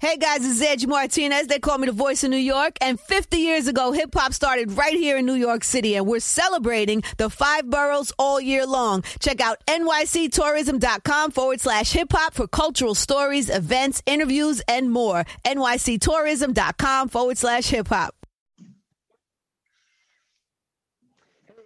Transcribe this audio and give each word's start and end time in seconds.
Hey 0.00 0.16
guys, 0.16 0.46
it's 0.46 0.62
Angie 0.62 0.86
Martinez. 0.86 1.48
They 1.48 1.58
call 1.58 1.76
me 1.76 1.84
the 1.84 1.92
voice 1.92 2.24
of 2.24 2.30
New 2.30 2.38
York. 2.38 2.78
And 2.80 2.98
50 2.98 3.36
years 3.36 3.66
ago, 3.66 3.92
hip 3.92 4.14
hop 4.14 4.32
started 4.32 4.72
right 4.72 4.94
here 4.96 5.18
in 5.18 5.26
New 5.26 5.34
York 5.34 5.62
City. 5.62 5.94
And 5.94 6.06
we're 6.06 6.20
celebrating 6.20 7.02
the 7.18 7.28
five 7.28 7.68
boroughs 7.68 8.10
all 8.18 8.40
year 8.40 8.64
long. 8.64 9.02
Check 9.18 9.42
out 9.42 9.58
nyctourism.com 9.66 11.32
forward 11.32 11.60
slash 11.60 11.92
hip 11.92 12.12
hop 12.12 12.32
for 12.32 12.48
cultural 12.48 12.94
stories, 12.94 13.50
events, 13.50 14.02
interviews, 14.06 14.62
and 14.66 14.90
more. 14.90 15.26
nyctourism.com 15.44 17.10
forward 17.10 17.36
slash 17.36 17.66
hip 17.66 17.88
hop. 17.88 18.14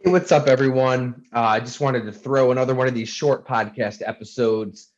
Hey, 0.03 0.11
what's 0.11 0.33
up, 0.33 0.49
everyone? 0.49 1.23
Uh, 1.33 1.39
I 1.39 1.61
just 1.61 1.79
wanted 1.79 2.03
to 2.07 2.13
throw 2.13 2.51
another 2.51 2.75
one 2.75 2.89
of 2.89 2.95
these 2.95 3.09
short 3.09 3.47
podcast 3.47 4.03
episodes 4.05 4.91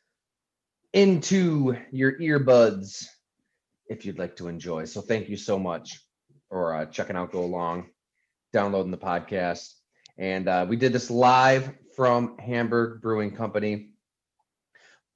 into 0.91 1.75
your 1.91 2.17
earbuds 2.17 3.05
if 3.89 4.05
you'd 4.05 4.19
like 4.19 4.35
to 4.37 4.47
enjoy. 4.47 4.85
So 4.85 5.01
thank 5.01 5.29
you 5.29 5.37
so 5.37 5.57
much 5.57 5.99
for 6.49 6.75
uh, 6.75 6.85
checking 6.85 7.15
out 7.15 7.31
Go 7.31 7.45
Long, 7.45 7.89
downloading 8.53 8.91
the 8.91 8.97
podcast. 8.97 9.73
And 10.17 10.47
uh, 10.47 10.65
we 10.67 10.75
did 10.75 10.93
this 10.93 11.09
live 11.09 11.73
from 11.95 12.37
Hamburg 12.37 13.01
Brewing 13.01 13.31
Company. 13.31 13.89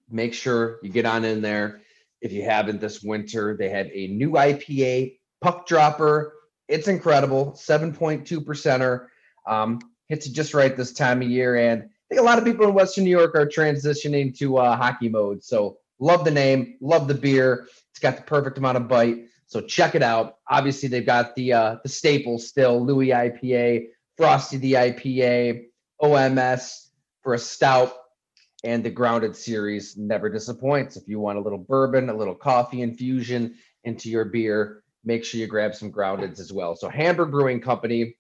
Make 0.09 0.33
sure 0.33 0.79
you 0.83 0.89
get 0.89 1.05
on 1.05 1.25
in 1.25 1.41
there. 1.41 1.81
If 2.21 2.31
you 2.31 2.43
haven't 2.43 2.81
this 2.81 3.01
winter, 3.01 3.57
they 3.57 3.69
have 3.69 3.87
a 3.93 4.07
new 4.07 4.31
IPA, 4.31 5.17
Puck 5.41 5.67
Dropper. 5.67 6.33
It's 6.67 6.87
incredible, 6.87 7.53
7.2 7.53 8.25
percenter. 8.45 9.07
Um, 9.47 9.79
hits 10.07 10.27
it 10.27 10.33
just 10.33 10.53
right 10.53 10.75
this 10.75 10.93
time 10.93 11.21
of 11.21 11.29
year. 11.29 11.55
And 11.55 11.83
I 11.83 11.87
think 12.09 12.21
a 12.21 12.23
lot 12.23 12.37
of 12.37 12.43
people 12.43 12.67
in 12.67 12.73
Western 12.73 13.05
New 13.05 13.09
York 13.09 13.33
are 13.35 13.47
transitioning 13.47 14.37
to 14.37 14.57
uh, 14.57 14.75
hockey 14.75 15.09
mode. 15.09 15.43
So 15.43 15.77
love 15.99 16.25
the 16.25 16.31
name, 16.31 16.75
love 16.81 17.07
the 17.07 17.13
beer. 17.13 17.67
It's 17.91 17.99
got 17.99 18.17
the 18.17 18.23
perfect 18.23 18.57
amount 18.57 18.77
of 18.77 18.87
bite. 18.87 19.25
So 19.47 19.59
check 19.59 19.95
it 19.95 20.01
out. 20.01 20.37
Obviously, 20.49 20.87
they've 20.87 21.05
got 21.05 21.35
the 21.35 21.53
uh, 21.53 21.75
the 21.83 21.89
staples 21.89 22.47
still: 22.47 22.83
Louis 22.85 23.09
IPA, 23.09 23.87
Frosty 24.17 24.57
the 24.57 24.73
IPA, 24.73 25.65
OMS 26.01 26.87
for 27.21 27.33
a 27.33 27.39
stout, 27.39 27.93
and 28.63 28.83
the 28.83 28.89
Grounded 28.89 29.35
series 29.35 29.97
never 29.97 30.29
disappoints. 30.29 30.95
If 30.95 31.07
you 31.07 31.19
want 31.19 31.37
a 31.37 31.41
little 31.41 31.59
bourbon, 31.59 32.09
a 32.09 32.13
little 32.13 32.35
coffee 32.35 32.81
infusion 32.81 33.55
into 33.83 34.09
your 34.09 34.25
beer, 34.25 34.83
make 35.03 35.25
sure 35.25 35.39
you 35.39 35.47
grab 35.47 35.75
some 35.75 35.91
Groundeds 35.91 36.39
as 36.39 36.53
well. 36.53 36.75
So 36.75 36.87
Hamburg 36.87 37.31
Brewing 37.31 37.59
Company 37.59 38.15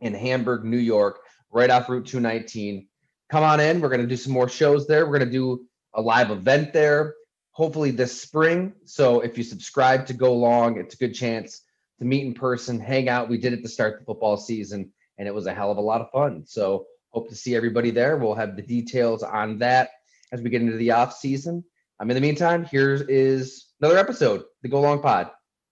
in 0.00 0.14
Hamburg, 0.14 0.64
New 0.64 0.78
York, 0.78 1.20
right 1.52 1.70
off 1.70 1.88
Route 1.88 2.06
219. 2.06 2.88
Come 3.30 3.44
on 3.44 3.60
in. 3.60 3.80
We're 3.80 3.88
going 3.88 4.00
to 4.00 4.06
do 4.06 4.16
some 4.16 4.32
more 4.32 4.48
shows 4.48 4.86
there. 4.86 5.06
We're 5.06 5.18
going 5.18 5.30
to 5.30 5.38
do 5.38 5.64
a 5.94 6.02
live 6.02 6.30
event 6.30 6.72
there 6.72 7.14
hopefully 7.56 7.90
this 7.90 8.20
spring. 8.20 8.74
So 8.84 9.20
if 9.20 9.38
you 9.38 9.42
subscribe 9.42 10.04
to 10.06 10.12
Go 10.12 10.34
Long, 10.34 10.78
it's 10.78 10.94
a 10.94 10.98
good 10.98 11.14
chance 11.14 11.62
to 11.98 12.04
meet 12.04 12.26
in 12.26 12.34
person, 12.34 12.78
hang 12.78 13.08
out. 13.08 13.30
We 13.30 13.38
did 13.38 13.54
it 13.54 13.62
to 13.62 13.68
start 13.68 13.98
the 13.98 14.04
football 14.04 14.36
season, 14.36 14.92
and 15.16 15.26
it 15.26 15.34
was 15.34 15.46
a 15.46 15.54
hell 15.54 15.70
of 15.70 15.78
a 15.78 15.80
lot 15.80 16.02
of 16.02 16.10
fun. 16.10 16.44
So 16.44 16.84
hope 17.14 17.30
to 17.30 17.34
see 17.34 17.56
everybody 17.56 17.90
there. 17.90 18.18
We'll 18.18 18.34
have 18.34 18.56
the 18.56 18.62
details 18.62 19.22
on 19.22 19.56
that 19.60 19.88
as 20.32 20.42
we 20.42 20.50
get 20.50 20.60
into 20.60 20.76
the 20.76 20.90
off 20.90 21.16
season. 21.16 21.64
Um, 21.98 22.10
in 22.10 22.14
the 22.14 22.20
meantime, 22.20 22.66
here 22.66 22.92
is 22.92 23.68
another 23.80 23.96
episode, 23.96 24.44
the 24.60 24.68
Go 24.68 24.82
Long 24.82 25.00
Pod. 25.00 25.30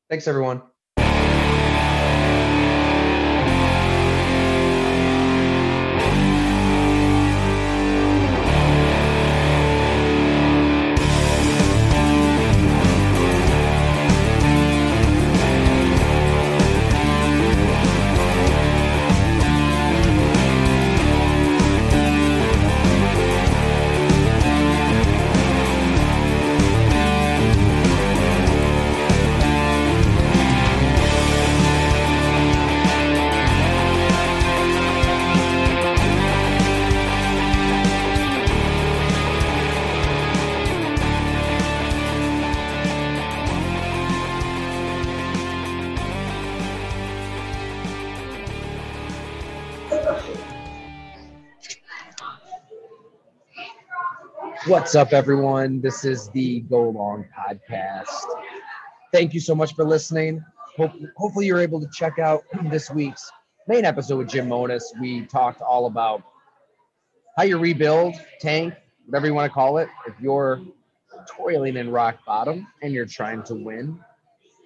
Thanks, 0.09 0.27
everyone. 0.27 0.63
What's 54.67 54.95
up, 54.95 55.13
everyone? 55.13 55.83
This 55.83 56.07
is 56.07 56.31
the 56.31 56.61
Go 56.61 56.89
Long 56.89 57.27
podcast. 57.37 58.09
Thank 59.13 59.35
you 59.35 59.41
so 59.41 59.55
much 59.55 59.75
for 59.75 59.85
listening. 59.85 60.43
Hope, 60.79 60.93
hopefully, 61.19 61.45
you're 61.45 61.61
able 61.61 61.83
to 61.83 61.89
check 61.93 62.19
out 62.19 62.45
this 62.71 62.91
week's 62.91 63.31
main 63.69 63.85
episode 63.85 64.17
with 64.17 64.29
Jim 64.31 64.49
Monos. 64.49 64.91
We 64.99 65.27
talked 65.27 65.61
all 65.61 65.85
about 65.85 66.23
how 67.37 67.43
you 67.43 67.59
rebuild, 67.59 68.15
tank, 68.41 68.73
whatever 69.05 69.27
you 69.27 69.35
want 69.35 69.51
to 69.51 69.55
call 69.55 69.77
it. 69.77 69.91
If 70.07 70.15
you're 70.19 70.63
toiling 71.37 71.77
in 71.77 71.91
rock 71.91 72.25
bottom 72.25 72.67
and 72.81 72.95
you're 72.95 73.05
trying 73.05 73.43
to 73.43 73.55
win, 73.55 74.03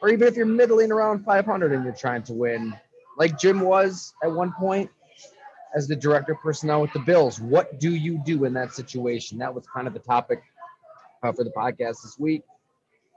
or 0.01 0.11
even 0.11 0.29
if 0.29 0.37
you're 0.37 0.47
middling 0.47 0.93
around 0.93 1.25
500 1.25 1.73
and 1.73 1.83
you're 1.83 1.93
trying 1.93 2.23
to 2.25 2.35
win, 2.35 2.73
like 3.17 3.37
Jim 3.37 3.63
was 3.63 4.15
at 4.23 4.31
one 4.31 4.53
point, 4.53 4.91
as 5.75 5.87
the 5.87 5.97
director 5.97 6.33
of 6.33 6.41
personnel 6.41 6.83
with 6.83 6.93
the 6.93 7.01
Bills. 7.01 7.41
What 7.41 7.79
do 7.79 7.95
you 7.95 8.21
do 8.25 8.45
in 8.45 8.53
that 8.55 8.75
situation? 8.75 9.39
That 9.39 9.55
was 9.55 9.67
kind 9.67 9.87
of 9.87 9.93
the 9.93 10.01
topic 10.01 10.43
uh, 11.23 11.33
for 11.33 11.45
the 11.45 11.51
podcast 11.51 12.03
this 12.03 12.17
week. 12.19 12.43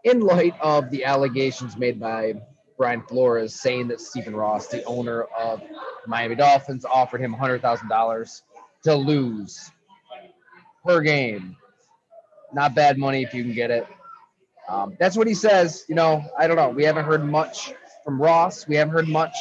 In 0.04 0.20
light 0.22 0.56
of 0.60 0.90
the 0.90 1.06
allegations 1.06 1.78
made 1.78 2.00
by 2.00 2.36
Brian 2.78 3.04
Flores 3.04 3.54
saying 3.54 3.90
that 3.90 4.02
Stephen 4.02 4.36
Ross, 4.36 4.68
the 4.68 4.84
owner 4.86 5.24
of 5.38 5.62
Miami 6.08 6.36
Dolphins, 6.36 6.84
offered 6.84 7.22
him 7.22 7.36
$100,000 7.36 8.42
to 8.84 8.96
lose 8.96 9.70
per 10.84 11.02
game. 11.02 11.56
Not 12.54 12.74
bad 12.74 12.98
money 12.98 13.22
if 13.22 13.34
you 13.34 13.44
can 13.44 13.54
get 13.54 13.70
it. 13.70 13.88
Um, 14.68 14.96
that's 15.00 15.16
what 15.16 15.28
he 15.28 15.34
says. 15.34 15.86
You 15.88 15.96
know, 15.96 16.24
I 16.38 16.48
don't 16.48 16.56
know. 16.56 16.70
We 16.70 16.84
haven't 16.84 17.06
heard 17.06 17.24
much 17.24 17.74
from 18.04 18.22
Ross. 18.22 18.68
We 18.68 18.76
haven't 18.76 18.94
heard 18.94 19.08
much 19.08 19.36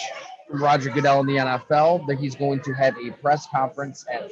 Roger 0.52 0.90
Goodell 0.90 1.20
in 1.20 1.26
the 1.26 1.36
NFL 1.36 2.06
that 2.08 2.18
he's 2.18 2.34
going 2.34 2.60
to 2.60 2.72
have 2.72 2.96
a 2.98 3.10
press 3.12 3.46
conference 3.46 4.04
at 4.10 4.30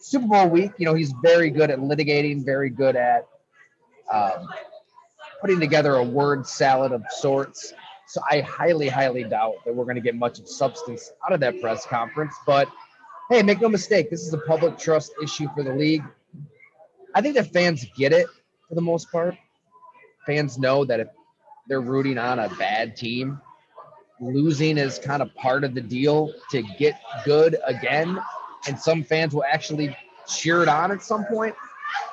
Super 0.00 0.26
Bowl 0.26 0.48
week. 0.48 0.72
You 0.78 0.86
know, 0.86 0.94
he's 0.94 1.12
very 1.22 1.50
good 1.50 1.70
at 1.70 1.78
litigating, 1.78 2.44
very 2.44 2.70
good 2.70 2.96
at 2.96 3.26
um, 4.12 4.48
putting 5.40 5.58
together 5.58 5.96
a 5.96 6.02
word 6.02 6.46
salad 6.46 6.92
of 6.92 7.02
sorts. 7.10 7.72
So 8.06 8.20
I 8.30 8.40
highly, 8.40 8.88
highly 8.88 9.24
doubt 9.24 9.54
that 9.64 9.74
we're 9.74 9.84
going 9.84 9.96
to 9.96 10.02
get 10.02 10.14
much 10.14 10.38
of 10.38 10.48
substance 10.48 11.10
out 11.24 11.32
of 11.32 11.40
that 11.40 11.60
press 11.60 11.86
conference. 11.86 12.34
But 12.46 12.68
hey, 13.30 13.42
make 13.42 13.60
no 13.60 13.68
mistake, 13.68 14.10
this 14.10 14.22
is 14.22 14.32
a 14.32 14.38
public 14.38 14.78
trust 14.78 15.12
issue 15.22 15.48
for 15.54 15.64
the 15.64 15.74
league. 15.74 16.04
I 17.14 17.22
think 17.22 17.34
that 17.34 17.52
fans 17.52 17.84
get 17.96 18.12
it 18.12 18.26
for 18.68 18.74
the 18.74 18.82
most 18.82 19.10
part. 19.10 19.34
Fans 20.26 20.58
know 20.58 20.84
that 20.84 21.00
if 21.00 21.08
they're 21.66 21.80
rooting 21.80 22.18
on 22.18 22.38
a 22.38 22.48
bad 22.50 22.96
team, 22.96 23.40
losing 24.20 24.78
is 24.78 24.98
kind 24.98 25.22
of 25.22 25.34
part 25.34 25.64
of 25.64 25.74
the 25.74 25.80
deal 25.80 26.32
to 26.50 26.62
get 26.78 27.00
good 27.24 27.56
again. 27.64 28.18
And 28.66 28.78
some 28.78 29.02
fans 29.02 29.34
will 29.34 29.44
actually 29.44 29.96
cheer 30.26 30.62
it 30.62 30.68
on 30.68 30.90
at 30.90 31.02
some 31.02 31.24
point. 31.26 31.54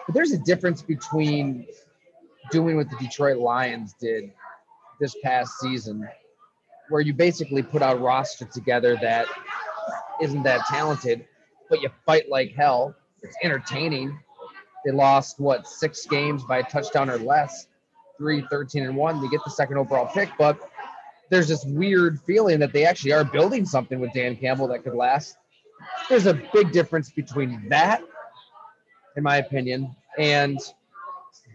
But 0.05 0.13
there's 0.13 0.31
a 0.31 0.37
difference 0.39 0.81
between 0.81 1.65
doing 2.51 2.75
what 2.75 2.89
the 2.89 2.97
Detroit 2.97 3.37
Lions 3.37 3.95
did 3.99 4.31
this 4.99 5.15
past 5.23 5.59
season, 5.59 6.07
where 6.89 7.01
you 7.01 7.13
basically 7.13 7.63
put 7.63 7.81
a 7.81 7.95
roster 7.95 8.45
together 8.45 8.97
that 9.01 9.27
isn't 10.21 10.43
that 10.43 10.65
talented, 10.67 11.25
but 11.69 11.81
you 11.81 11.89
fight 12.05 12.29
like 12.29 12.53
hell. 12.53 12.95
It's 13.21 13.35
entertaining. 13.43 14.19
They 14.85 14.91
lost, 14.91 15.39
what, 15.39 15.65
six 15.65 16.05
games 16.05 16.43
by 16.43 16.59
a 16.59 16.63
touchdown 16.63 17.09
or 17.09 17.17
less, 17.17 17.67
3 18.17 18.45
13 18.49 18.83
and 18.83 18.95
1. 18.95 19.21
They 19.21 19.29
get 19.29 19.39
the 19.45 19.51
second 19.51 19.77
overall 19.77 20.07
pick, 20.13 20.29
but 20.37 20.59
there's 21.33 21.47
this 21.47 21.65
weird 21.65 22.19
feeling 22.21 22.59
that 22.59 22.73
they 22.73 22.85
actually 22.85 23.13
are 23.13 23.23
building 23.23 23.65
something 23.65 23.99
with 23.99 24.13
Dan 24.13 24.35
Campbell 24.35 24.67
that 24.67 24.83
could 24.83 24.93
last. 24.93 25.37
There's 26.09 26.27
a 26.27 26.35
big 26.53 26.71
difference 26.71 27.09
between 27.11 27.67
that, 27.69 28.03
in 29.17 29.23
my 29.23 29.37
opinion, 29.37 29.95
and 30.19 30.59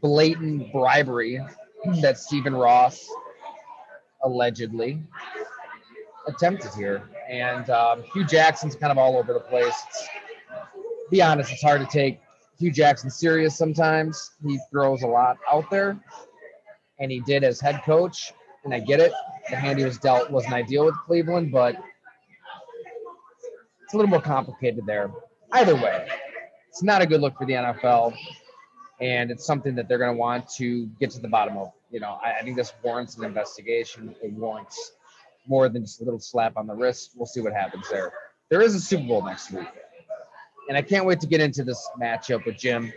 blatant 0.03 0.73
bribery 0.73 1.41
that 2.03 2.19
Stephen 2.19 2.55
Ross 2.55 3.09
allegedly 4.25 5.01
attempted 6.27 6.73
here. 6.75 7.09
And 7.31 7.71
um, 7.71 8.03
Hue 8.13 8.25
Jackson's 8.25 8.75
kind 8.75 8.91
of 8.91 8.99
all 8.99 9.17
over 9.17 9.33
the 9.33 9.41
place. 9.41 9.75
It's, 9.89 10.09
be 11.11 11.23
honest, 11.23 11.53
it's 11.53 11.63
hard 11.63 11.81
to 11.81 11.87
take 11.87 12.21
Hue 12.59 12.73
Jackson 12.73 13.11
serious 13.11 13.57
sometimes. 13.57 14.33
He 14.45 14.59
throws 14.73 15.03
a 15.03 15.07
lot 15.07 15.39
out 15.51 15.71
there. 15.71 15.99
and 16.99 17.11
he 17.11 17.21
did 17.21 17.45
as 17.45 17.61
head 17.61 17.83
coach. 17.85 18.33
And 18.69 18.75
I 18.75 18.81
get 18.81 19.01
it. 19.01 19.13
The 19.49 19.57
hand 19.57 19.79
he 19.79 19.87
was 19.87 19.97
dealt 19.97 20.31
wasn't 20.31 20.53
ideal 20.53 20.85
with 20.85 20.95
Cleveland, 21.07 21.51
but 21.51 21.75
it's 23.83 23.95
a 23.95 23.97
little 23.97 24.11
more 24.11 24.21
complicated 24.21 24.85
there. 24.85 25.11
Either 25.53 25.75
way, 25.75 26.07
it's 26.69 26.83
not 26.83 27.01
a 27.01 27.07
good 27.07 27.23
look 27.23 27.39
for 27.39 27.47
the 27.47 27.55
NFL, 27.55 28.15
and 29.01 29.31
it's 29.31 29.47
something 29.47 29.75
that 29.77 29.89
they're 29.89 29.97
going 29.97 30.13
to 30.13 30.19
want 30.19 30.51
to 30.57 30.85
get 31.01 31.11
to 31.13 31.19
the 31.19 31.29
bottom 31.29 31.57
of. 31.57 31.73
You 31.91 32.01
know, 32.01 32.19
I, 32.23 32.41
I 32.41 32.43
think 32.43 32.57
this 32.57 32.75
warrants 32.83 33.17
an 33.17 33.25
investigation. 33.25 34.15
It 34.23 34.35
warrants 34.35 34.93
more 35.47 35.71
than 35.71 35.81
just 35.81 36.03
a 36.03 36.05
little 36.05 36.21
slap 36.21 36.59
on 36.59 36.67
the 36.67 36.75
wrist. 36.75 37.13
We'll 37.17 37.25
see 37.25 37.41
what 37.41 37.55
happens 37.55 37.89
there. 37.89 38.13
There 38.51 38.61
is 38.61 38.75
a 38.75 38.81
Super 38.81 39.05
Bowl 39.05 39.25
next 39.25 39.51
week, 39.51 39.67
and 40.69 40.77
I 40.77 40.83
can't 40.83 41.07
wait 41.07 41.21
to 41.21 41.27
get 41.27 41.41
into 41.41 41.65
this 41.65 41.89
matchup 41.99 42.45
with 42.45 42.59
Jim, 42.59 42.93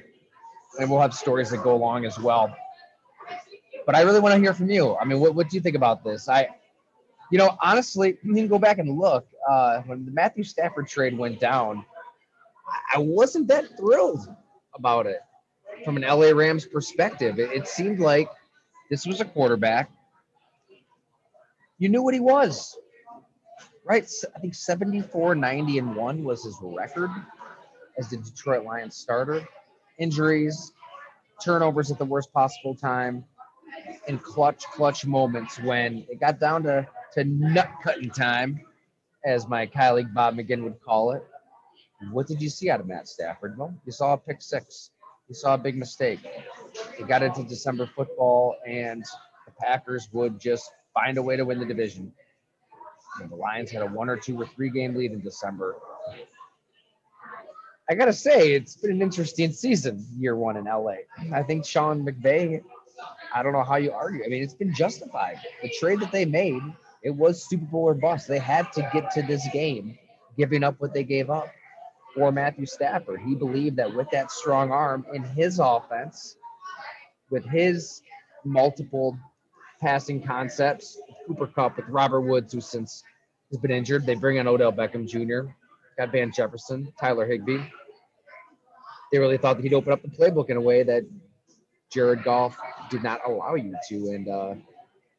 and 0.81 0.91
we'll 0.91 0.99
have 0.99 1.13
stories 1.13 1.49
that 1.51 1.63
go 1.63 1.73
along 1.73 2.03
as 2.03 2.19
well. 2.19 2.53
But 3.85 3.95
I 3.95 4.01
really 4.01 4.19
want 4.19 4.35
to 4.35 4.39
hear 4.39 4.53
from 4.53 4.69
you. 4.69 4.95
I 4.95 5.05
mean, 5.05 5.19
what, 5.19 5.35
what 5.35 5.49
do 5.49 5.57
you 5.57 5.61
think 5.61 5.75
about 5.75 6.03
this? 6.03 6.29
I, 6.29 6.49
you 7.31 7.37
know, 7.37 7.57
honestly, 7.61 8.17
you 8.23 8.33
can 8.33 8.47
go 8.47 8.59
back 8.59 8.77
and 8.77 8.97
look. 8.97 9.27
Uh, 9.49 9.81
when 9.81 10.05
the 10.05 10.11
Matthew 10.11 10.43
Stafford 10.43 10.87
trade 10.87 11.17
went 11.17 11.39
down, 11.39 11.85
I 12.93 12.99
wasn't 12.99 13.47
that 13.47 13.77
thrilled 13.77 14.27
about 14.73 15.05
it 15.07 15.19
from 15.83 15.97
an 15.97 16.03
LA 16.03 16.29
Rams 16.29 16.65
perspective. 16.65 17.39
It, 17.39 17.51
it 17.51 17.67
seemed 17.67 17.99
like 17.99 18.29
this 18.89 19.05
was 19.05 19.21
a 19.21 19.25
quarterback. 19.25 19.89
You 21.77 21.89
knew 21.89 22.03
what 22.03 22.13
he 22.13 22.19
was, 22.19 22.77
right? 23.83 24.07
I 24.35 24.39
think 24.39 24.53
74, 24.53 25.33
90, 25.33 25.79
and 25.79 25.95
1 25.95 26.23
was 26.23 26.43
his 26.43 26.57
record 26.61 27.09
as 27.97 28.09
the 28.09 28.17
Detroit 28.17 28.63
Lions 28.65 28.95
starter. 28.95 29.47
Injuries, 29.97 30.71
turnovers 31.41 31.91
at 31.91 31.97
the 31.97 32.05
worst 32.05 32.31
possible 32.31 32.75
time, 32.75 33.25
and 34.07 34.21
clutch, 34.21 34.65
clutch 34.67 35.05
moments 35.05 35.59
when 35.59 36.05
it 36.09 36.19
got 36.19 36.39
down 36.39 36.63
to, 36.63 36.87
to 37.13 37.23
nut 37.23 37.69
cutting 37.83 38.09
time, 38.09 38.61
as 39.25 39.47
my 39.47 39.65
colleague 39.65 40.13
Bob 40.13 40.35
McGinn 40.35 40.63
would 40.63 40.81
call 40.81 41.11
it. 41.11 41.23
What 42.09 42.27
did 42.27 42.41
you 42.41 42.49
see 42.49 42.69
out 42.69 42.79
of 42.79 42.87
Matt 42.87 43.07
Stafford? 43.07 43.57
Well, 43.57 43.73
you 43.85 43.91
saw 43.91 44.13
a 44.13 44.17
pick 44.17 44.41
six. 44.41 44.89
You 45.27 45.35
saw 45.35 45.53
a 45.53 45.57
big 45.57 45.77
mistake. 45.77 46.19
He 46.97 47.03
got 47.03 47.21
into 47.21 47.43
December 47.43 47.85
football, 47.85 48.55
and 48.67 49.03
the 49.45 49.51
Packers 49.59 50.09
would 50.11 50.39
just 50.39 50.71
find 50.93 51.17
a 51.17 51.21
way 51.21 51.37
to 51.37 51.45
win 51.45 51.59
the 51.59 51.65
division. 51.65 52.11
The 53.29 53.35
Lions 53.35 53.69
had 53.69 53.81
a 53.81 53.87
one 53.87 54.09
or 54.09 54.17
two 54.17 54.41
or 54.41 54.47
three 54.47 54.69
game 54.69 54.95
lead 54.95 55.11
in 55.11 55.21
December. 55.21 55.75
I 57.89 57.93
gotta 57.93 58.13
say, 58.13 58.53
it's 58.53 58.77
been 58.77 58.91
an 58.91 59.01
interesting 59.01 59.51
season, 59.51 60.05
year 60.17 60.35
one 60.35 60.55
in 60.55 60.65
LA. 60.65 60.95
I 61.33 61.43
think 61.43 61.65
Sean 61.65 62.05
McVay, 62.05 62.63
I 63.33 63.43
don't 63.43 63.53
know 63.53 63.63
how 63.63 63.77
you 63.77 63.91
argue. 63.91 64.23
I 64.25 64.27
mean, 64.27 64.43
it's 64.43 64.53
been 64.53 64.73
justified. 64.73 65.39
The 65.61 65.69
trade 65.79 65.99
that 66.01 66.11
they 66.11 66.25
made, 66.25 66.61
it 67.03 67.11
was 67.11 67.47
Super 67.47 67.65
Bowl 67.65 67.83
or 67.83 67.93
bust. 67.93 68.27
They 68.27 68.39
had 68.39 68.71
to 68.73 68.89
get 68.93 69.11
to 69.11 69.21
this 69.21 69.47
game, 69.53 69.97
giving 70.37 70.63
up 70.63 70.75
what 70.79 70.93
they 70.93 71.03
gave 71.03 71.29
up 71.29 71.47
for 72.15 72.31
Matthew 72.31 72.65
Stafford. 72.65 73.21
He 73.21 73.35
believed 73.35 73.77
that 73.77 73.93
with 73.93 74.09
that 74.11 74.31
strong 74.31 74.71
arm 74.71 75.05
in 75.13 75.23
his 75.23 75.59
offense, 75.59 76.35
with 77.29 77.45
his 77.45 78.01
multiple 78.43 79.17
passing 79.79 80.21
concepts, 80.21 80.97
Cooper 81.27 81.47
Kupp 81.47 81.77
with 81.77 81.87
Robert 81.87 82.21
Woods, 82.21 82.53
who 82.53 82.61
since 82.61 83.03
has 83.49 83.59
been 83.59 83.71
injured, 83.71 84.05
they 84.05 84.15
bring 84.15 84.37
in 84.37 84.47
Odell 84.47 84.71
Beckham 84.71 85.07
Jr., 85.07 85.51
got 85.97 86.11
Van 86.11 86.31
Jefferson, 86.31 86.91
Tyler 86.99 87.25
Higbee. 87.25 87.61
They 89.11 89.19
really 89.19 89.37
thought 89.37 89.57
that 89.57 89.63
he'd 89.63 89.73
open 89.73 89.91
up 89.91 90.01
the 90.01 90.07
playbook 90.07 90.49
in 90.49 90.57
a 90.57 90.61
way 90.61 90.83
that 90.83 91.03
Jared 91.91 92.23
Goff 92.23 92.57
did 92.89 93.03
not 93.03 93.21
allow 93.27 93.55
you 93.55 93.75
to. 93.89 93.95
And 93.95 94.27
uh, 94.27 94.53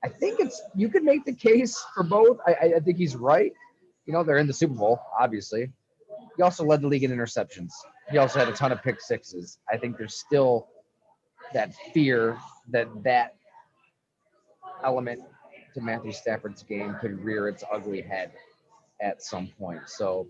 I 0.04 0.08
think 0.08 0.40
it's 0.40 0.62
you 0.74 0.88
could 0.88 1.04
make 1.04 1.24
the 1.24 1.34
case 1.34 1.82
for 1.94 2.02
both. 2.02 2.38
I, 2.46 2.74
I 2.76 2.80
think 2.80 2.98
he's 2.98 3.16
right. 3.16 3.52
You 4.06 4.12
know, 4.12 4.24
they're 4.24 4.38
in 4.38 4.46
the 4.46 4.52
Super 4.52 4.74
Bowl, 4.74 5.00
obviously. 5.18 5.70
He 6.36 6.42
also 6.42 6.64
led 6.64 6.80
the 6.80 6.88
league 6.88 7.04
in 7.04 7.10
interceptions. 7.10 7.70
He 8.10 8.18
also 8.18 8.38
had 8.38 8.48
a 8.48 8.52
ton 8.52 8.72
of 8.72 8.82
pick 8.82 9.00
sixes. 9.00 9.58
I 9.70 9.76
think 9.76 9.96
there's 9.96 10.14
still 10.14 10.68
that 11.52 11.72
fear 11.92 12.36
that 12.70 12.88
that 13.04 13.34
element 14.84 15.20
to 15.74 15.80
Matthew 15.80 16.12
Stafford's 16.12 16.62
game 16.62 16.96
could 17.00 17.22
rear 17.22 17.48
its 17.48 17.62
ugly 17.72 18.00
head 18.00 18.32
at 19.00 19.22
some 19.22 19.48
point. 19.58 19.80
So 19.86 20.26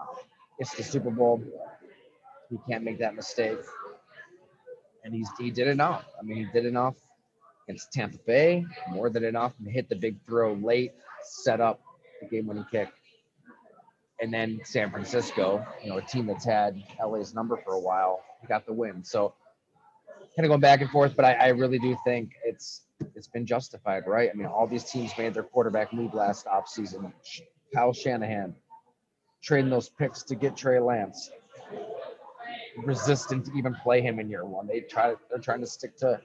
um, 0.00 0.16
it's 0.58 0.74
the 0.74 0.82
Super 0.82 1.10
Bowl. 1.10 1.42
He 2.50 2.58
can't 2.68 2.84
make 2.84 2.98
that 2.98 3.14
mistake. 3.14 3.58
And 5.04 5.14
he's 5.14 5.28
he 5.38 5.50
did 5.50 5.68
enough. 5.68 6.04
I 6.18 6.22
mean, 6.22 6.38
he 6.38 6.46
did 6.52 6.66
enough 6.66 6.94
against 7.68 7.92
Tampa 7.92 8.18
Bay, 8.26 8.64
more 8.90 9.10
than 9.10 9.24
enough 9.24 9.54
to 9.62 9.70
hit 9.70 9.88
the 9.88 9.96
big 9.96 10.16
throw 10.26 10.54
late, 10.54 10.92
set 11.22 11.60
up 11.60 11.80
the 12.20 12.26
game 12.26 12.46
winning 12.46 12.66
kick. 12.70 12.88
And 14.20 14.32
then 14.32 14.60
San 14.64 14.90
Francisco, 14.90 15.64
you 15.82 15.90
know, 15.90 15.98
a 15.98 16.02
team 16.02 16.26
that's 16.26 16.44
had 16.44 16.82
LA's 17.04 17.34
number 17.34 17.56
for 17.64 17.74
a 17.74 17.80
while, 17.80 18.22
got 18.48 18.64
the 18.64 18.72
win. 18.72 19.04
So 19.04 19.34
kind 20.36 20.46
of 20.46 20.48
going 20.48 20.60
back 20.60 20.80
and 20.80 20.90
forth, 20.90 21.14
but 21.16 21.24
I, 21.24 21.34
I 21.34 21.48
really 21.48 21.78
do 21.78 21.96
think 22.04 22.32
it's 22.44 22.82
it's 23.14 23.28
been 23.28 23.44
justified, 23.44 24.06
right? 24.06 24.30
I 24.32 24.36
mean, 24.36 24.46
all 24.46 24.66
these 24.66 24.84
teams 24.84 25.12
made 25.18 25.34
their 25.34 25.42
quarterback 25.42 25.92
move 25.92 26.14
last 26.14 26.46
offseason. 26.46 27.12
Kyle 27.74 27.92
Shanahan 27.92 28.54
trading 29.42 29.70
those 29.70 29.88
picks 29.88 30.22
to 30.24 30.34
get 30.34 30.56
Trey 30.56 30.80
Lance. 30.80 31.30
Resistant 32.78 33.46
to 33.46 33.52
even 33.52 33.74
play 33.74 34.00
him 34.00 34.18
in 34.18 34.28
year 34.28 34.44
one. 34.44 34.66
They 34.66 34.80
try 34.80 35.14
they're 35.30 35.38
trying 35.38 35.60
to 35.60 35.66
stick 35.66 35.96
to 35.98 36.20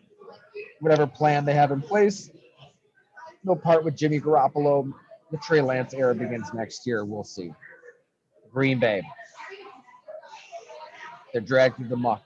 whatever 0.79 1.05
plan 1.05 1.45
they 1.45 1.53
have 1.53 1.71
in 1.71 1.81
place. 1.81 2.31
No 3.43 3.55
part 3.55 3.83
with 3.83 3.95
Jimmy 3.95 4.19
Garoppolo. 4.19 4.91
The 5.31 5.37
Trey 5.37 5.61
Lance 5.61 5.93
era 5.93 6.15
begins 6.15 6.51
next 6.53 6.87
year. 6.87 7.05
We'll 7.05 7.23
see. 7.23 7.53
Green 8.51 8.79
Bay. 8.79 9.03
They're 11.31 11.41
dragged 11.41 11.77
through 11.77 11.89
the 11.89 11.97
muck 11.97 12.23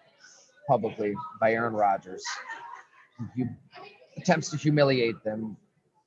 publicly 0.68 1.14
by 1.42 1.54
Aaron 1.54 1.74
Rodgers. 1.74 2.24
He 3.36 3.44
attempts 4.18 4.50
to 4.52 4.58
humiliate 4.58 5.22
them 5.24 5.58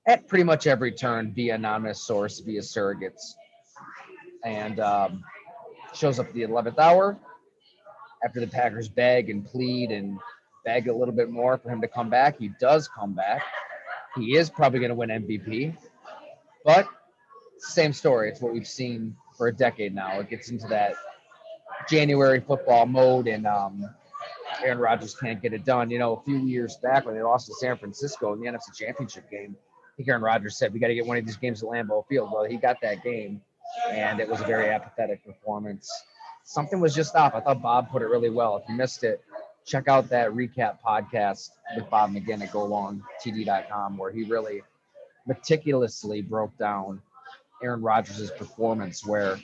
at 0.07 0.27
pretty 0.27 0.45
much 0.45 0.67
every 0.67 0.93
turn 0.93 1.33
via 1.35 1.57
anonymous 1.57 2.07
source, 2.07 2.41
via 2.41 2.61
surrogates, 2.61 3.35
and 4.45 4.81
um, 4.81 5.23
shows 5.93 6.19
up 6.19 6.29
at 6.29 6.35
the 6.35 6.43
11th 6.43 6.79
hour 6.79 7.19
after 8.27 8.41
the 8.41 8.47
Packers 8.49 8.89
beg 8.89 9.31
and 9.31 9.47
plead 9.47 9.93
and 9.93 10.19
beg 10.65 10.89
a 10.89 10.93
little 10.93 11.15
bit 11.15 11.31
more 11.31 11.57
for 11.59 11.71
him 11.71 11.81
to 11.81 11.87
come 11.87 12.11
back. 12.11 12.37
He 12.37 12.51
does 12.61 12.89
come 12.89 13.15
back. 13.15 13.41
He 14.17 14.37
is 14.37 14.51
probably 14.51 14.81
going 14.81 14.91
to 14.91 14.97
win 14.97 15.11
MVP, 15.11 15.77
but 16.65 16.89
same 17.59 17.93
story. 17.93 18.29
It's 18.29 18.41
what 18.41 18.53
we've 18.53 18.67
seen 18.67 19.15
for 19.39 19.47
a 19.47 19.53
decade 19.53 19.95
now. 19.95 20.19
It 20.19 20.29
gets 20.29 20.51
into 20.51 20.67
that 20.69 20.95
January 21.89 22.41
football 22.41 22.85
mode, 22.85 23.29
and 23.29 23.47
um, 23.47 23.89
Aaron 24.61 24.79
Rodgers 24.79 25.15
can't 25.15 25.41
get 25.41 25.53
it 25.53 25.65
done. 25.65 25.89
You 25.89 26.01
know, 26.01 26.17
a 26.17 26.23
few 26.25 26.39
years 26.39 26.79
back 26.83 27.07
when 27.07 27.15
they 27.15 27.23
lost 27.23 27.47
to 27.47 27.55
San 27.55 27.77
Francisco 27.79 28.33
in 28.33 28.41
the 28.41 28.47
NFC 28.47 28.75
Championship 28.75 29.31
game, 29.31 29.55
I 29.55 29.97
think 29.97 30.09
Aaron 30.09 30.23
Rodgers 30.23 30.59
said, 30.59 30.73
We 30.73 30.81
got 30.81 30.89
to 30.89 30.95
get 30.97 31.07
one 31.07 31.17
of 31.17 31.25
these 31.25 31.37
games 31.37 31.63
at 31.63 31.69
Lambeau 31.69 32.05
Field. 32.09 32.31
Well, 32.33 32.45
he 32.45 32.57
got 32.57 32.81
that 32.83 33.05
game, 33.05 33.41
and 33.89 34.19
it 34.19 34.29
was 34.29 34.41
a 34.41 34.45
very 34.45 34.71
apathetic 34.71 35.25
performance. 35.25 35.89
Something 36.47 36.79
was 36.79 36.95
just 36.95 37.17
off. 37.17 37.35
I 37.35 37.41
thought 37.41 37.61
Bob 37.61 37.91
put 37.91 38.03
it 38.03 38.07
really 38.07 38.31
well. 38.31 38.57
If 38.57 38.69
you 38.69 38.77
missed 38.77 39.03
it, 39.03 39.21
check 39.67 39.89
out 39.89 40.09
that 40.11 40.31
recap 40.31 40.79
podcast 40.81 41.51
with 41.75 41.91
Bob 41.91 42.13
McGinn 42.13 42.41
at 42.41 42.53
golongtd.com, 42.53 43.99
where 43.99 44.13
he 44.13 44.23
really 44.23 44.63
meticulously 45.27 46.23
broke 46.23 46.57
down 46.57 47.03
Aaron 47.65 47.83
Rodgers' 47.83 48.31
performance, 48.31 49.05
where 49.05 49.37
you 49.37 49.43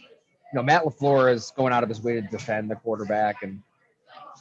know 0.55 0.63
Matt 0.63 0.85
LaFleur 0.85 1.33
is 1.33 1.53
going 1.57 1.73
out 1.73 1.83
of 1.83 1.89
his 1.89 2.01
way 2.01 2.13
to 2.15 2.21
defend 2.21 2.71
the 2.71 2.77
quarterback 2.77 3.43
and 3.43 3.61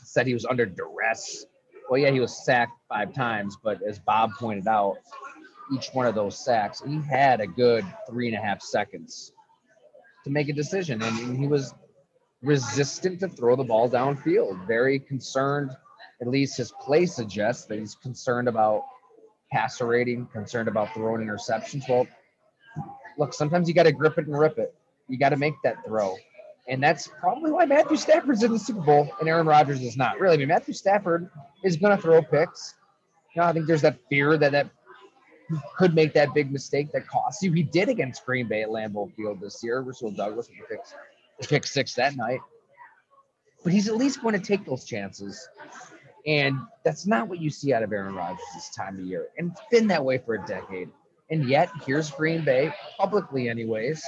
said 0.04 0.28
he 0.28 0.36
was 0.36 0.46
under 0.46 0.68
duress. 0.68 1.48
Well, 1.90 2.00
yeah, 2.00 2.12
he 2.12 2.20
was 2.20 2.46
sacked 2.46 2.74
five 2.88 3.12
times, 3.12 3.58
but 3.64 3.82
as 3.82 3.98
Bob 3.98 4.34
pointed 4.38 4.68
out, 4.68 4.98
each 5.74 5.90
one 5.94 6.06
of 6.06 6.14
those 6.14 6.38
sacks, 6.38 6.84
he 6.86 7.02
had 7.02 7.42
a 7.42 7.48
good 7.48 7.84
three 8.08 8.28
and 8.28 8.38
a 8.38 8.40
half 8.40 8.62
seconds 8.62 9.34
to 10.26 10.30
make 10.30 10.48
a 10.48 10.54
decision, 10.54 11.02
and 11.02 11.38
he 11.40 11.48
was 11.48 11.74
resistant 12.44 13.20
to 13.20 13.28
throw 13.28 13.56
the 13.56 13.64
ball 13.64 13.90
downfield. 13.90 14.66
Very 14.68 15.00
concerned, 15.00 15.72
at 16.22 16.28
least 16.28 16.58
his 16.58 16.72
play 16.82 17.06
suggests 17.06 17.66
that 17.66 17.80
he's 17.80 17.96
concerned 17.96 18.48
about 18.48 18.84
passer 19.52 19.86
rating, 19.86 20.28
concerned 20.28 20.68
about 20.68 20.94
throwing 20.94 21.26
interceptions. 21.26 21.88
Well, 21.88 22.08
look, 23.18 23.34
sometimes 23.34 23.68
you 23.68 23.74
got 23.74 23.84
to 23.84 23.92
grip 23.92 24.18
it 24.18 24.28
and 24.28 24.38
rip 24.38 24.58
it. 24.58 24.74
You 25.08 25.18
got 25.18 25.30
to 25.30 25.38
make 25.38 25.54
that 25.64 25.76
throw. 25.86 26.16
And 26.68 26.82
that's 26.82 27.08
probably 27.20 27.52
why 27.52 27.66
Matthew 27.66 27.98
Stafford's 27.98 28.44
in 28.44 28.52
the 28.52 28.60
Super 28.60 28.82
Bowl 28.82 29.10
and 29.20 29.28
Aaron 29.28 29.48
Rodgers 29.48 29.82
is 29.82 29.98
not. 29.98 30.20
Really, 30.20 30.36
I 30.36 30.38
mean, 30.38 30.48
Matthew 30.48 30.74
Stafford 30.74 31.30
is 31.64 31.76
going 31.76 31.96
to 31.96 32.02
throw 32.02 32.22
picks. 32.22 32.76
You 33.36 33.42
know, 33.42 33.48
I 33.48 33.54
think 33.54 33.66
there's 33.66 33.82
that 33.82 33.98
fear 34.10 34.38
that 34.38 34.52
that 34.52 34.70
could 35.76 35.94
make 35.96 36.14
that 36.14 36.34
big 36.34 36.52
mistake 36.52 36.92
that 36.94 37.08
costs 37.08 37.44
you. 37.44 37.52
He 37.52 37.64
did 37.64 37.90
against 37.90 38.26
Green 38.26 38.48
Bay 38.48 38.62
at 38.62 38.70
Lambeau 38.70 39.14
Field 39.16 39.42
this 39.42 39.62
year. 39.64 39.82
Rasul 39.82 40.12
Douglas 40.12 40.48
with 40.48 40.58
the 40.60 40.76
pick, 40.76 40.86
the 40.86 41.11
pick 41.48 41.66
six 41.66 41.94
that 41.96 42.16
night. 42.16 42.40
But 43.64 43.74
he's 43.74 43.88
at 43.88 43.96
least 43.96 44.22
going 44.22 44.34
to 44.34 44.46
take 44.46 44.66
those 44.66 44.86
chances. 44.86 45.48
And 46.26 46.58
that's 46.84 47.08
not 47.08 47.28
what 47.28 47.40
you 47.40 47.50
see 47.50 47.74
out 47.74 47.84
of 47.84 47.92
Aaron 47.92 48.16
Rodgers 48.16 48.40
this 48.54 48.70
time 48.76 49.00
of 49.00 49.06
year. 49.06 49.28
And 49.38 49.52
it's 49.52 49.62
been 49.72 49.88
that 49.88 50.04
way 50.04 50.18
for 50.18 50.36
a 50.36 50.46
decade. 50.46 50.90
And 51.30 51.48
yet, 51.48 51.70
here's 51.86 52.12
Green 52.12 52.44
Bay, 52.44 52.74
publicly, 52.98 53.50
anyways, 53.50 54.04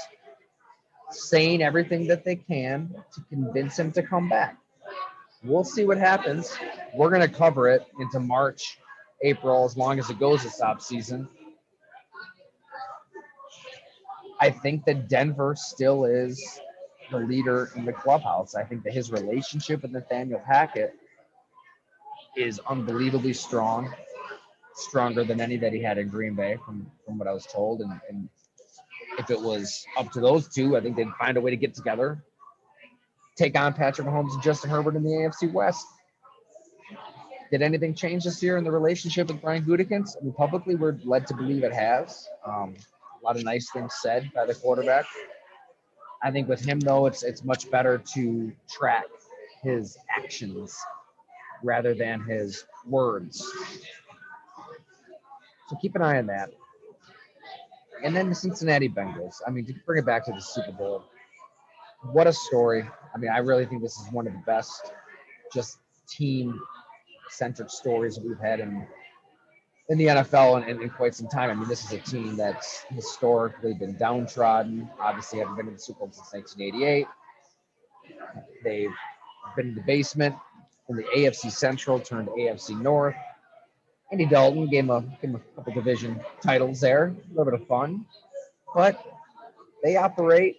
saying 1.09 1.61
everything 1.61 2.07
that 2.07 2.25
they 2.25 2.35
can 2.35 2.93
to 3.13 3.21
convince 3.29 3.79
him 3.79 3.91
to 3.93 4.03
come 4.03 4.27
back. 4.27 4.57
We'll 5.43 5.63
see 5.63 5.85
what 5.85 5.97
happens. 5.97 6.57
We're 6.93 7.09
going 7.09 7.21
to 7.21 7.33
cover 7.33 7.69
it 7.69 7.85
into 7.99 8.19
March, 8.19 8.77
April, 9.21 9.65
as 9.65 9.77
long 9.77 9.99
as 9.99 10.09
it 10.09 10.19
goes 10.19 10.43
this 10.43 10.61
off 10.61 10.81
season. 10.81 11.27
I 14.39 14.49
think 14.49 14.83
that 14.85 15.07
Denver 15.07 15.55
still 15.57 16.03
is 16.05 16.59
the 17.13 17.19
leader 17.19 17.71
in 17.75 17.85
the 17.85 17.93
clubhouse. 17.93 18.55
I 18.55 18.63
think 18.63 18.83
that 18.83 18.93
his 18.93 19.11
relationship 19.11 19.83
with 19.83 19.91
Nathaniel 19.91 20.41
Hackett 20.45 20.95
is 22.35 22.59
unbelievably 22.67 23.33
strong, 23.33 23.93
stronger 24.75 25.23
than 25.23 25.39
any 25.39 25.57
that 25.57 25.71
he 25.71 25.81
had 25.81 25.97
in 25.97 26.09
Green 26.09 26.35
Bay, 26.35 26.57
from, 26.65 26.91
from 27.05 27.17
what 27.17 27.27
I 27.27 27.33
was 27.33 27.45
told. 27.45 27.81
And, 27.81 27.99
and 28.09 28.27
if 29.19 29.29
it 29.29 29.39
was 29.39 29.85
up 29.97 30.11
to 30.13 30.19
those 30.19 30.47
two, 30.47 30.75
I 30.75 30.81
think 30.81 30.95
they'd 30.95 31.13
find 31.19 31.37
a 31.37 31.41
way 31.41 31.51
to 31.51 31.57
get 31.57 31.73
together, 31.75 32.23
take 33.35 33.57
on 33.57 33.73
Patrick 33.73 34.07
Mahomes 34.07 34.33
and 34.33 34.43
Justin 34.43 34.69
Herbert 34.69 34.95
in 34.95 35.03
the 35.03 35.09
AFC 35.09 35.51
West. 35.51 35.85
Did 37.51 37.61
anything 37.61 37.93
change 37.93 38.23
this 38.23 38.41
year 38.41 38.57
in 38.57 38.63
the 38.63 38.71
relationship 38.71 39.27
with 39.27 39.39
Brian 39.39 39.63
Gutekunst? 39.63 40.17
I 40.19 40.23
mean, 40.23 40.33
publicly, 40.33 40.73
we're 40.73 40.97
led 41.03 41.27
to 41.27 41.35
believe 41.35 41.63
it 41.63 41.73
has. 41.73 42.27
Um, 42.43 42.73
a 43.21 43.23
lot 43.23 43.37
of 43.37 43.43
nice 43.43 43.69
things 43.71 43.93
said 44.01 44.31
by 44.33 44.47
the 44.47 44.55
quarterback. 44.55 45.05
I 46.23 46.31
think 46.31 46.47
with 46.47 46.63
him 46.63 46.79
though, 46.79 47.05
it's 47.05 47.23
it's 47.23 47.43
much 47.43 47.69
better 47.69 48.01
to 48.13 48.51
track 48.69 49.05
his 49.61 49.97
actions 50.09 50.77
rather 51.63 51.93
than 51.93 52.21
his 52.23 52.65
words. 52.85 53.45
So 55.69 55.75
keep 55.81 55.95
an 55.95 56.01
eye 56.01 56.17
on 56.17 56.27
that. 56.27 56.51
And 58.03 58.15
then 58.15 58.29
the 58.29 58.35
Cincinnati 58.35 58.89
Bengals. 58.89 59.35
I 59.47 59.49
mean, 59.49 59.65
to 59.65 59.73
bring 59.85 59.99
it 59.99 60.05
back 60.05 60.25
to 60.25 60.31
the 60.31 60.41
Super 60.41 60.71
Bowl, 60.71 61.03
what 62.11 62.27
a 62.27 62.33
story. 62.33 62.83
I 63.13 63.17
mean, 63.17 63.31
I 63.31 63.37
really 63.37 63.65
think 63.65 63.81
this 63.81 63.97
is 63.97 64.11
one 64.11 64.27
of 64.27 64.33
the 64.33 64.43
best 64.45 64.91
just 65.53 65.77
team 66.07 66.59
centric 67.29 67.69
stories 67.69 68.19
we've 68.19 68.39
had 68.39 68.59
in 68.59 68.85
in 69.89 69.97
the 69.97 70.05
NFL 70.05 70.67
in, 70.67 70.81
in, 70.81 70.89
quite 70.89 71.13
some 71.13 71.27
time. 71.27 71.49
I 71.49 71.53
mean, 71.53 71.67
this 71.67 71.83
is 71.83 71.91
a 71.91 71.99
team 71.99 72.37
that's 72.37 72.83
historically 72.89 73.73
been 73.73 73.97
downtrodden. 73.97 74.89
Obviously, 74.99 75.39
haven't 75.39 75.55
been 75.55 75.67
in 75.67 75.73
the 75.73 75.79
Super 75.79 75.99
Bowl 75.99 76.11
since 76.11 76.33
1988. 76.33 77.07
They've 78.63 78.89
been 79.55 79.69
in 79.69 79.75
the 79.75 79.81
basement 79.81 80.35
in 80.89 80.95
the 80.95 81.03
AFC 81.03 81.51
Central, 81.51 81.99
turned 81.99 82.29
AFC 82.29 82.79
North. 82.79 83.15
Andy 84.11 84.25
Dalton 84.25 84.67
gave 84.67 84.83
him 84.83 84.89
a, 84.91 85.01
gave 85.01 85.31
him 85.31 85.35
a 85.35 85.55
couple 85.55 85.73
division 85.73 86.19
titles 86.41 86.79
there, 86.79 87.07
a 87.07 87.29
little 87.29 87.51
bit 87.51 87.61
of 87.61 87.67
fun, 87.67 88.05
but 88.75 89.03
they 89.83 89.95
operate 89.95 90.57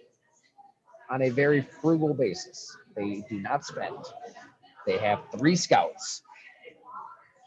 on 1.09 1.21
a 1.21 1.29
very 1.29 1.61
frugal 1.61 2.13
basis. 2.13 2.75
They 2.95 3.23
do 3.29 3.39
not 3.39 3.63
spend. 3.63 3.97
They 4.85 4.97
have 4.97 5.21
three 5.37 5.55
scouts 5.55 6.21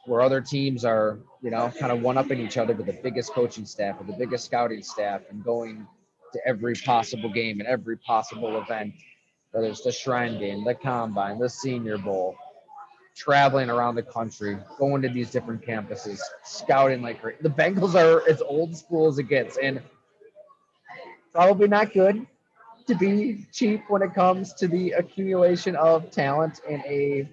where 0.08 0.22
other 0.22 0.40
teams 0.40 0.84
are, 0.84 1.18
you 1.42 1.50
know, 1.50 1.70
kind 1.78 1.92
of 1.92 2.00
one 2.00 2.16
upping 2.16 2.40
each 2.40 2.56
other 2.56 2.74
with 2.74 2.86
the 2.86 2.98
biggest 3.02 3.32
coaching 3.32 3.66
staff, 3.66 3.98
with 3.98 4.06
the 4.06 4.14
biggest 4.14 4.46
scouting 4.46 4.82
staff, 4.82 5.20
and 5.30 5.44
going 5.44 5.86
to 6.32 6.40
every 6.46 6.74
possible 6.74 7.28
game 7.30 7.60
and 7.60 7.68
every 7.68 7.96
possible 7.98 8.60
event, 8.60 8.94
whether 9.52 9.66
it's 9.66 9.82
the 9.82 9.92
Shrine 9.92 10.38
Game, 10.38 10.64
the 10.64 10.74
Combine, 10.74 11.38
the 11.38 11.48
Senior 11.48 11.98
Bowl, 11.98 12.36
traveling 13.14 13.68
around 13.68 13.96
the 13.96 14.02
country, 14.02 14.58
going 14.78 15.02
to 15.02 15.08
these 15.10 15.30
different 15.30 15.62
campuses, 15.62 16.20
scouting 16.42 17.02
like 17.02 17.20
crazy. 17.20 17.38
The 17.42 17.50
Bengals 17.50 17.94
are 17.94 18.28
as 18.28 18.40
old 18.40 18.76
school 18.76 19.08
as 19.08 19.18
it 19.18 19.24
gets, 19.24 19.58
and 19.58 19.82
probably 21.32 21.68
not 21.68 21.92
good 21.92 22.26
to 22.86 22.94
be 22.94 23.46
cheap 23.52 23.82
when 23.88 24.00
it 24.00 24.14
comes 24.14 24.54
to 24.54 24.68
the 24.68 24.92
accumulation 24.92 25.76
of 25.76 26.10
talent 26.10 26.62
in 26.66 26.80
a 26.86 27.28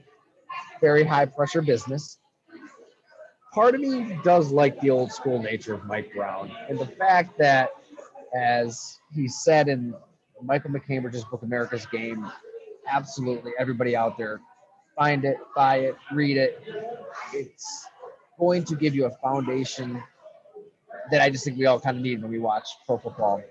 very 0.82 1.06
high 1.06 1.26
pressure 1.26 1.62
business 1.62 2.18
part 3.56 3.74
of 3.74 3.80
me 3.80 4.20
does 4.22 4.52
like 4.52 4.80
the 4.82 4.90
old 4.90 5.12
school 5.14 5.42
nature 5.42 5.74
of 5.74 5.86
Mike 5.86 6.14
Brown 6.14 6.52
and 6.70 6.78
the 6.78 6.86
fact 6.86 7.38
that, 7.38 7.70
as 8.38 9.00
he 9.14 9.30
said 9.30 9.70
in 9.70 9.96
Michael 10.44 10.72
MacCambridge's 10.72 11.24
book, 11.24 11.42
America's 11.42 11.86
Game, 11.86 12.30
absolutely 12.86 13.54
everybody 13.58 13.96
out 13.96 14.18
there, 14.18 14.42
find 14.94 15.24
it, 15.24 15.38
buy 15.56 15.78
it, 15.78 15.96
read 16.12 16.36
it. 16.36 16.62
It's 17.34 17.88
going 18.38 18.66
to 18.66 18.76
give 18.76 18.94
you 18.94 19.06
a 19.06 19.12
foundation 19.24 20.04
that 21.10 21.22
I 21.22 21.30
just 21.30 21.46
think 21.46 21.58
we 21.58 21.66
all 21.66 21.80
kind 21.80 21.96
of 21.96 22.04
need 22.04 22.22
when 22.22 22.30
we 22.30 22.40
watch 22.40 22.68
pro 22.86 22.98
football. 22.98 23.42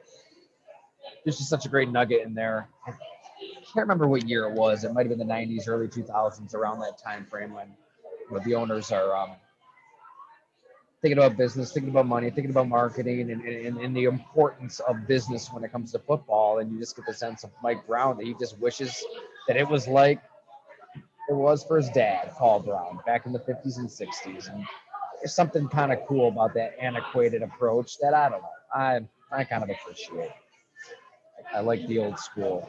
There's 1.25 1.38
just 1.38 1.49
such 1.49 1.64
a 1.64 1.70
great 1.70 1.90
nugget 1.90 2.20
in 2.26 2.34
there. 2.34 2.68
I 2.87 2.90
can't 2.90 3.87
remember 3.87 4.06
what 4.06 4.28
year 4.28 4.44
it 4.44 4.52
was. 4.52 4.84
It 4.84 4.92
might 4.92 5.06
have 5.08 5.16
been 5.16 5.26
the 5.26 5.32
90s, 5.32 5.66
early 5.66 5.88
2000s, 5.88 6.54
around 6.54 6.80
that 6.80 6.99
time 7.02 7.25
frame 7.25 7.54
when 7.54 7.68
you 8.30 8.37
know, 8.37 8.42
the 8.44 8.54
owners 8.54 8.92
are 8.92 9.16
um, 9.16 9.30
thinking 11.04 11.18
about 11.18 11.37
business, 11.37 11.70
thinking 11.70 11.90
about 11.90 12.06
money, 12.06 12.30
thinking 12.30 12.50
about 12.50 12.66
marketing, 12.66 13.30
and, 13.30 13.42
and, 13.42 13.76
and 13.76 13.94
the 13.94 14.04
importance 14.04 14.80
of 14.80 15.06
business 15.06 15.52
when 15.52 15.62
it 15.62 15.70
comes 15.70 15.92
to 15.92 15.99
football. 15.99 16.61
And 16.61 16.73
you 16.73 16.78
just 16.78 16.96
get 16.96 17.04
the 17.04 17.12
sense 17.12 17.44
of 17.44 17.50
Mike 17.62 17.87
Brown 17.87 18.16
that 18.16 18.25
he 18.25 18.34
just 18.40 18.58
wishes 18.58 19.04
that 19.46 19.58
it 19.58 19.68
was 19.68 19.87
like 19.87 20.23
it 21.28 21.34
was 21.34 21.62
for 21.62 21.76
his 21.76 21.90
dad, 21.90 22.32
Paul 22.38 22.61
Brown, 22.61 23.00
back 23.04 23.26
in 23.26 23.34
the 23.34 23.38
50s 23.38 23.76
and 23.76 23.87
60s. 23.87 24.50
And 24.50 24.64
there's 25.20 25.34
something 25.34 25.68
kind 25.68 25.92
of 25.92 25.99
cool 26.08 26.28
about 26.28 26.54
that 26.54 26.75
antiquated 26.80 27.42
approach 27.42 27.99
that 27.99 28.14
I 28.14 28.30
don't 28.30 28.40
know. 28.40 28.49
I 28.75 29.00
I 29.30 29.44
kind 29.44 29.62
of 29.62 29.68
appreciate. 29.68 30.30
I 31.54 31.61
like 31.61 31.87
the 31.87 31.99
old 31.99 32.18
school, 32.18 32.66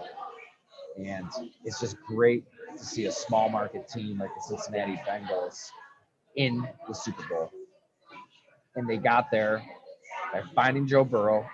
and 0.98 1.30
it's 1.64 1.80
just 1.80 1.96
great 2.06 2.44
to 2.78 2.84
see 2.84 3.06
a 3.06 3.14
small 3.14 3.48
market 3.48 3.88
team 3.88 4.18
like 4.18 4.32
the 4.36 4.42
Cincinnati 4.42 5.00
Bengals 5.08 5.70
in 6.36 6.68
the 6.86 6.94
Super 6.94 7.24
Bowl 7.30 7.50
and 8.76 8.88
they 8.88 8.98
got 8.98 9.32
there 9.32 9.64
by 10.32 10.42
finding 10.54 10.88
Joe 10.88 11.04
Burrow. 11.04 11.48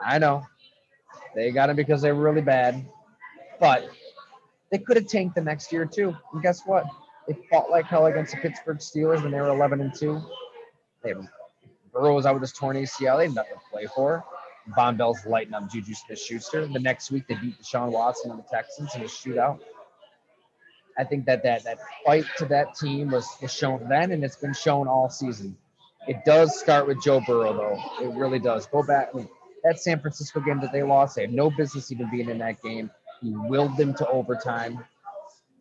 I 0.00 0.18
know 0.18 0.44
they 1.34 1.50
got 1.50 1.70
him 1.70 1.76
because 1.76 2.02
they 2.02 2.12
were 2.12 2.22
really 2.22 2.42
bad, 2.42 2.84
but 3.60 3.88
they 4.70 4.78
could 4.78 4.96
have 4.96 5.06
tanked 5.06 5.34
the 5.34 5.40
next 5.42 5.72
year 5.72 5.86
too. 5.86 6.16
And 6.32 6.42
guess 6.42 6.62
what? 6.66 6.84
They 7.28 7.36
fought 7.50 7.70
like 7.70 7.86
hell 7.86 8.06
against 8.06 8.34
the 8.34 8.40
Pittsburgh 8.40 8.78
Steelers 8.78 9.22
when 9.22 9.32
they 9.32 9.40
were 9.40 9.48
11 9.48 9.80
and 9.80 9.94
two. 9.94 10.20
They 11.02 11.14
Burrow 11.92 12.14
was 12.14 12.26
out 12.26 12.34
with 12.34 12.42
his 12.42 12.52
torn 12.52 12.76
ACL. 12.76 13.18
They 13.18 13.24
had 13.24 13.34
nothing 13.34 13.54
to 13.54 13.70
play 13.70 13.86
for. 13.94 14.24
Vonn 14.76 14.96
Bell's 14.96 15.24
lighting 15.24 15.54
up 15.54 15.70
Juju 15.70 15.94
Smith-Schuster. 15.94 16.66
The 16.66 16.78
next 16.78 17.10
week 17.10 17.26
they 17.28 17.36
beat 17.36 17.58
Deshaun 17.60 17.90
Watson 17.90 18.30
and 18.30 18.40
the 18.40 18.44
Texans 18.50 18.94
in 18.94 19.02
a 19.02 19.04
shootout. 19.04 19.60
I 20.98 21.04
think 21.04 21.26
that 21.26 21.42
that 21.42 21.64
that 21.64 21.78
fight 22.04 22.24
to 22.38 22.46
that 22.46 22.74
team 22.74 23.10
was, 23.10 23.28
was 23.40 23.52
shown 23.52 23.86
then, 23.88 24.12
and 24.12 24.24
it's 24.24 24.36
been 24.36 24.54
shown 24.54 24.88
all 24.88 25.08
season. 25.10 25.56
It 26.06 26.24
does 26.24 26.58
start 26.58 26.86
with 26.86 27.02
Joe 27.02 27.20
Burrow, 27.26 27.52
though. 27.52 28.04
It 28.04 28.14
really 28.14 28.38
does. 28.38 28.66
Go 28.66 28.82
back. 28.82 29.10
That 29.64 29.80
San 29.80 30.00
Francisco 30.00 30.40
game 30.40 30.60
that 30.60 30.72
they 30.72 30.82
lost, 30.82 31.16
they 31.16 31.22
had 31.22 31.32
no 31.32 31.50
business 31.50 31.90
even 31.90 32.08
being 32.10 32.28
in 32.28 32.38
that 32.38 32.62
game. 32.62 32.90
He 33.20 33.32
willed 33.34 33.76
them 33.76 33.94
to 33.94 34.08
overtime. 34.08 34.84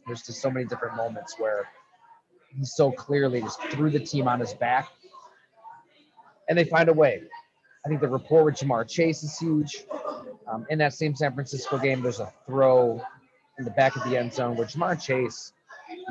There's 0.05 0.21
just 0.21 0.41
so 0.41 0.51
many 0.51 0.65
different 0.65 0.95
moments 0.95 1.35
where 1.39 1.67
he 2.55 2.63
so 2.63 2.91
clearly 2.91 3.41
just 3.41 3.59
threw 3.63 3.89
the 3.89 3.99
team 3.99 4.27
on 4.27 4.39
his 4.39 4.53
back. 4.53 4.87
And 6.47 6.55
they 6.57 6.65
find 6.65 6.89
a 6.89 6.93
way. 6.93 7.23
I 7.83 7.89
think 7.89 8.01
the 8.01 8.07
rapport 8.07 8.43
with 8.43 8.55
Ja'Marr 8.55 8.87
Chase 8.87 9.23
is 9.23 9.37
huge. 9.39 9.85
Um, 10.47 10.67
in 10.69 10.77
that 10.77 10.93
same 10.93 11.15
San 11.15 11.33
Francisco 11.33 11.79
game, 11.79 12.03
there's 12.03 12.19
a 12.19 12.31
throw 12.45 13.01
in 13.57 13.65
the 13.65 13.71
back 13.71 13.95
of 13.95 14.03
the 14.07 14.17
end 14.17 14.31
zone 14.31 14.55
where 14.55 14.67
Ja'Marr 14.67 15.01
Chase 15.01 15.53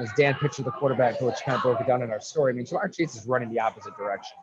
as 0.00 0.10
Dan 0.16 0.34
Pitcher, 0.34 0.62
the 0.62 0.70
quarterback 0.70 1.18
coach, 1.18 1.44
kind 1.44 1.56
of 1.56 1.62
broke 1.62 1.80
it 1.80 1.86
down 1.86 2.02
in 2.02 2.10
our 2.10 2.20
story. 2.20 2.52
I 2.52 2.56
mean, 2.56 2.66
Ja'Marr 2.66 2.94
Chase 2.94 3.14
is 3.14 3.26
running 3.26 3.50
the 3.50 3.60
opposite 3.60 3.96
direction, 3.96 4.36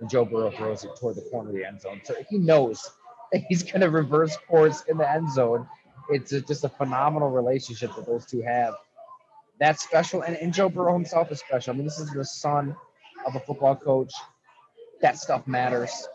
and 0.00 0.08
Joe 0.08 0.24
Burrow 0.24 0.50
throws 0.50 0.84
it 0.84 0.90
toward 0.98 1.16
the 1.16 1.22
corner 1.22 1.50
of 1.50 1.54
the 1.54 1.64
end 1.64 1.80
zone. 1.80 2.00
So 2.04 2.14
he 2.28 2.38
knows 2.38 2.90
that 3.32 3.44
he's 3.48 3.62
going 3.70 3.80
to 3.80 3.90
reverse 3.90 4.36
course 4.48 4.84
in 4.88 4.96
the 4.96 5.10
end 5.10 5.30
zone. 5.32 5.68
It's 6.08 6.32
a, 6.32 6.40
just 6.40 6.64
a 6.64 6.68
phenomenal 6.68 7.30
relationship 7.30 7.94
that 7.96 8.06
those 8.06 8.26
two 8.26 8.42
have. 8.42 8.74
That's 9.60 9.82
special, 9.82 10.22
and, 10.22 10.36
and 10.36 10.52
Joe 10.52 10.68
Burrow 10.68 10.94
himself 10.94 11.30
is 11.30 11.40
special. 11.40 11.72
I 11.72 11.76
mean, 11.76 11.84
this 11.84 11.98
is 11.98 12.10
the 12.10 12.24
son 12.24 12.74
of 13.26 13.36
a 13.36 13.40
football 13.40 13.76
coach. 13.76 14.12
That 15.00 15.18
stuff 15.18 15.46
matters. 15.46 16.08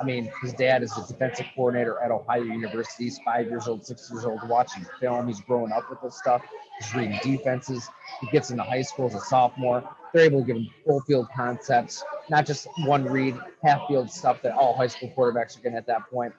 I 0.00 0.04
mean, 0.04 0.30
his 0.40 0.54
dad 0.54 0.82
is 0.82 0.94
the 0.94 1.02
defensive 1.02 1.46
coordinator 1.54 2.00
at 2.02 2.10
Ohio 2.10 2.42
University. 2.42 3.04
He's 3.04 3.18
five 3.18 3.48
years 3.48 3.68
old, 3.68 3.84
six 3.84 4.10
years 4.10 4.24
old, 4.24 4.40
watching 4.48 4.86
film. 4.98 5.26
He's 5.26 5.40
growing 5.40 5.72
up 5.72 5.90
with 5.90 6.00
this 6.00 6.16
stuff. 6.16 6.42
He's 6.78 6.94
reading 6.94 7.18
defenses. 7.22 7.86
He 8.20 8.28
gets 8.28 8.50
into 8.50 8.62
high 8.62 8.82
school 8.82 9.06
as 9.06 9.14
a 9.14 9.20
sophomore. 9.20 9.84
They're 10.14 10.24
able 10.24 10.40
to 10.40 10.46
give 10.46 10.56
him 10.56 10.68
full 10.86 11.00
field 11.02 11.28
concepts, 11.36 12.02
not 12.30 12.46
just 12.46 12.66
one 12.86 13.04
read, 13.04 13.38
half 13.62 13.86
field 13.88 14.10
stuff 14.10 14.40
that 14.42 14.54
all 14.54 14.74
high 14.74 14.86
school 14.86 15.12
quarterbacks 15.16 15.58
are 15.58 15.60
getting 15.60 15.76
at 15.76 15.86
that 15.86 16.10
point. 16.10 16.32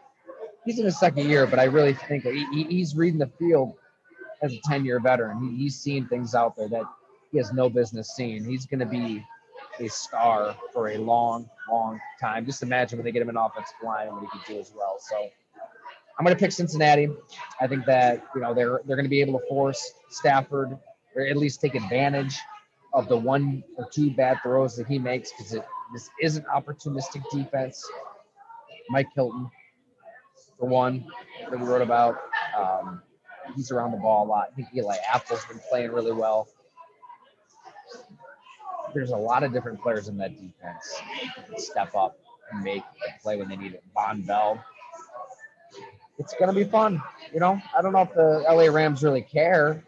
He's 0.65 0.79
in 0.79 0.85
his 0.85 0.99
second 0.99 1.29
year, 1.29 1.45
but 1.45 1.59
I 1.59 1.65
really 1.65 1.93
think 1.93 2.23
he, 2.23 2.63
he's 2.63 2.95
reading 2.95 3.19
the 3.19 3.31
field 3.39 3.75
as 4.41 4.53
a 4.53 4.59
10 4.65 4.85
year 4.85 4.99
veteran. 4.99 5.39
He, 5.49 5.63
he's 5.63 5.79
seeing 5.79 6.07
things 6.07 6.33
out 6.33 6.55
there 6.55 6.67
that 6.69 6.83
he 7.31 7.37
has 7.37 7.53
no 7.53 7.69
business 7.69 8.15
seeing. 8.15 8.43
He's 8.43 8.65
going 8.65 8.79
to 8.79 8.85
be 8.85 9.23
a 9.79 9.87
star 9.87 10.55
for 10.73 10.89
a 10.89 10.97
long, 10.97 11.49
long 11.69 11.99
time. 12.19 12.45
Just 12.45 12.63
imagine 12.63 12.97
when 12.97 13.05
they 13.05 13.11
get 13.11 13.21
him 13.21 13.29
an 13.29 13.37
offensive 13.37 13.75
line 13.83 14.07
and 14.07 14.15
what 14.15 14.23
he 14.23 14.29
could 14.29 14.47
do 14.47 14.59
as 14.59 14.71
well. 14.75 14.97
So 14.99 15.29
I'm 16.17 16.25
going 16.25 16.35
to 16.35 16.39
pick 16.39 16.51
Cincinnati. 16.51 17.09
I 17.59 17.67
think 17.67 17.85
that 17.85 18.23
you 18.35 18.41
know 18.41 18.53
they're 18.53 18.81
they're 18.85 18.95
going 18.95 19.05
to 19.05 19.09
be 19.09 19.21
able 19.21 19.39
to 19.39 19.45
force 19.47 19.93
Stafford 20.09 20.77
or 21.15 21.25
at 21.25 21.37
least 21.37 21.61
take 21.61 21.75
advantage 21.75 22.37
of 22.93 23.07
the 23.07 23.17
one 23.17 23.63
or 23.77 23.87
two 23.91 24.11
bad 24.11 24.37
throws 24.43 24.75
that 24.75 24.87
he 24.87 24.99
makes 24.99 25.31
because 25.31 25.51
this 25.93 26.09
is 26.21 26.37
an 26.37 26.45
opportunistic 26.53 27.23
defense. 27.31 27.85
Mike 28.89 29.07
Hilton, 29.15 29.49
for 30.59 30.67
one, 30.67 31.05
that 31.49 31.59
we 31.59 31.65
wrote 31.65 31.81
about. 31.81 32.17
Um, 32.57 33.01
he's 33.55 33.71
around 33.71 33.91
the 33.91 33.97
ball 33.97 34.25
a 34.25 34.27
lot. 34.27 34.49
I 34.51 34.55
think 34.55 34.69
Eli 34.75 34.97
Apple's 35.11 35.45
been 35.45 35.59
playing 35.69 35.91
really 35.91 36.11
well. 36.11 36.47
There's 38.93 39.11
a 39.11 39.17
lot 39.17 39.43
of 39.43 39.53
different 39.53 39.81
players 39.81 40.07
in 40.07 40.17
that 40.17 40.33
defense 40.35 41.01
that 41.49 41.59
step 41.59 41.95
up 41.95 42.17
and 42.51 42.63
make 42.63 42.83
a 42.83 43.21
play 43.21 43.37
when 43.37 43.49
they 43.49 43.55
need 43.55 43.73
it. 43.73 43.83
Vonn 43.95 44.25
Bell. 44.25 44.63
It's 46.17 46.35
gonna 46.39 46.53
be 46.53 46.63
fun. 46.63 47.01
You 47.33 47.39
know, 47.39 47.59
I 47.75 47.81
don't 47.81 47.93
know 47.93 48.01
if 48.01 48.13
the 48.13 48.43
LA 48.47 48.71
Rams 48.71 49.03
really 49.03 49.21
care. 49.21 49.83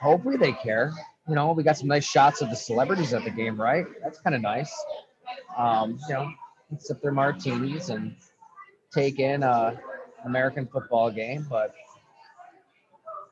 Hopefully 0.00 0.36
they 0.36 0.52
care. 0.52 0.92
You 1.28 1.34
know, 1.34 1.52
we 1.52 1.62
got 1.62 1.76
some 1.76 1.88
nice 1.88 2.04
shots 2.04 2.40
of 2.40 2.50
the 2.50 2.56
celebrities 2.56 3.14
at 3.14 3.24
the 3.24 3.30
game, 3.30 3.60
right? 3.60 3.86
That's 4.02 4.18
kind 4.20 4.34
of 4.34 4.42
nice. 4.42 4.72
Um, 5.56 5.98
you 6.08 6.14
know, 6.14 6.30
sip 6.78 7.00
their 7.00 7.12
martinis 7.12 7.88
and 7.88 8.16
take 8.92 9.18
in 9.18 9.42
a 9.42 9.80
American 10.24 10.66
football 10.66 11.10
game, 11.10 11.46
but 11.48 11.74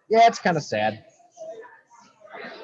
yeah, 0.09 0.27
it's 0.27 0.39
kind 0.39 0.57
of 0.57 0.63
sad. 0.63 1.05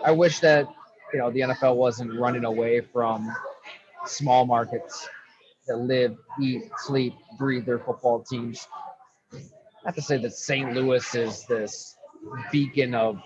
I 0.04 0.12
wish 0.12 0.40
that 0.40 0.68
you 1.12 1.18
know 1.18 1.30
the 1.30 1.40
NFL 1.40 1.76
wasn't 1.76 2.18
running 2.18 2.44
away 2.44 2.80
from 2.80 3.34
small 4.06 4.46
markets 4.46 5.08
that 5.66 5.76
live, 5.78 6.16
eat, 6.40 6.70
sleep, 6.78 7.14
breathe 7.38 7.66
their 7.66 7.78
football 7.78 8.22
teams. 8.22 8.68
Not 9.84 9.94
to 9.94 10.02
say 10.02 10.18
that 10.18 10.32
St. 10.32 10.72
Louis 10.74 11.14
is 11.14 11.44
this 11.46 11.96
beacon 12.50 12.94
of 12.94 13.20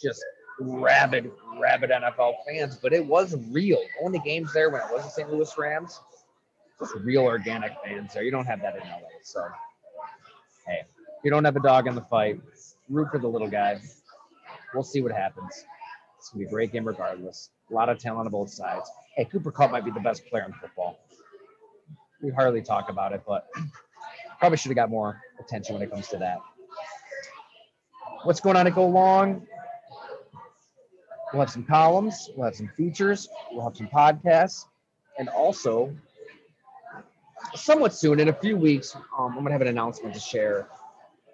just 0.00 0.22
rabid, 0.60 1.30
rabid 1.58 1.90
NFL 1.90 2.34
fans, 2.46 2.76
but 2.76 2.92
it 2.92 3.04
was 3.04 3.36
real. 3.50 3.80
Going 4.00 4.12
to 4.12 4.18
games 4.18 4.52
there 4.52 4.70
when 4.70 4.80
it 4.82 4.86
was 4.90 5.04
the 5.04 5.10
St. 5.10 5.32
Louis 5.32 5.52
Rams, 5.56 6.00
just 6.78 6.94
real 6.96 7.22
organic 7.22 7.72
fans 7.84 8.12
there. 8.14 8.22
You 8.22 8.30
don't 8.30 8.46
have 8.46 8.60
that 8.60 8.76
in 8.76 8.82
LA. 8.82 9.08
So, 9.22 9.42
hey, 10.66 10.82
you 11.24 11.30
don't 11.30 11.44
have 11.44 11.56
a 11.56 11.60
dog 11.60 11.86
in 11.86 11.94
the 11.94 12.02
fight. 12.02 12.40
Root 12.88 13.08
for 13.10 13.18
the 13.18 13.28
little 13.28 13.48
guy. 13.48 13.80
We'll 14.74 14.82
see 14.82 15.00
what 15.00 15.12
happens. 15.12 15.64
It's 16.24 16.30
gonna 16.30 16.44
be 16.44 16.48
a 16.48 16.50
great 16.50 16.72
game 16.72 16.86
regardless. 16.86 17.50
A 17.70 17.74
lot 17.74 17.90
of 17.90 17.98
talent 17.98 18.24
on 18.24 18.32
both 18.32 18.48
sides. 18.48 18.90
Hey, 19.14 19.26
Cooper 19.26 19.52
Kupp 19.52 19.70
might 19.70 19.84
be 19.84 19.90
the 19.90 20.00
best 20.00 20.24
player 20.24 20.44
in 20.46 20.54
football. 20.54 20.98
We 22.22 22.30
hardly 22.30 22.62
talk 22.62 22.88
about 22.88 23.12
it, 23.12 23.24
but 23.28 23.46
probably 24.38 24.56
should 24.56 24.70
have 24.70 24.76
got 24.76 24.88
more 24.88 25.20
attention 25.38 25.74
when 25.74 25.82
it 25.82 25.90
comes 25.90 26.08
to 26.08 26.16
that. 26.16 26.38
What's 28.22 28.40
going 28.40 28.56
on 28.56 28.66
at 28.66 28.74
Go 28.74 28.86
Long? 28.86 29.46
We'll 31.34 31.42
have 31.42 31.50
some 31.50 31.64
columns, 31.64 32.30
we'll 32.34 32.46
have 32.46 32.56
some 32.56 32.68
features, 32.74 33.28
we'll 33.52 33.64
have 33.64 33.76
some 33.76 33.88
podcasts, 33.88 34.64
and 35.18 35.28
also 35.28 35.94
somewhat 37.54 37.92
soon, 37.92 38.18
in 38.18 38.28
a 38.28 38.32
few 38.32 38.56
weeks, 38.56 38.96
um, 38.96 39.36
I'm 39.36 39.42
gonna 39.42 39.52
have 39.52 39.60
an 39.60 39.68
announcement 39.68 40.14
to 40.14 40.20
share. 40.20 40.68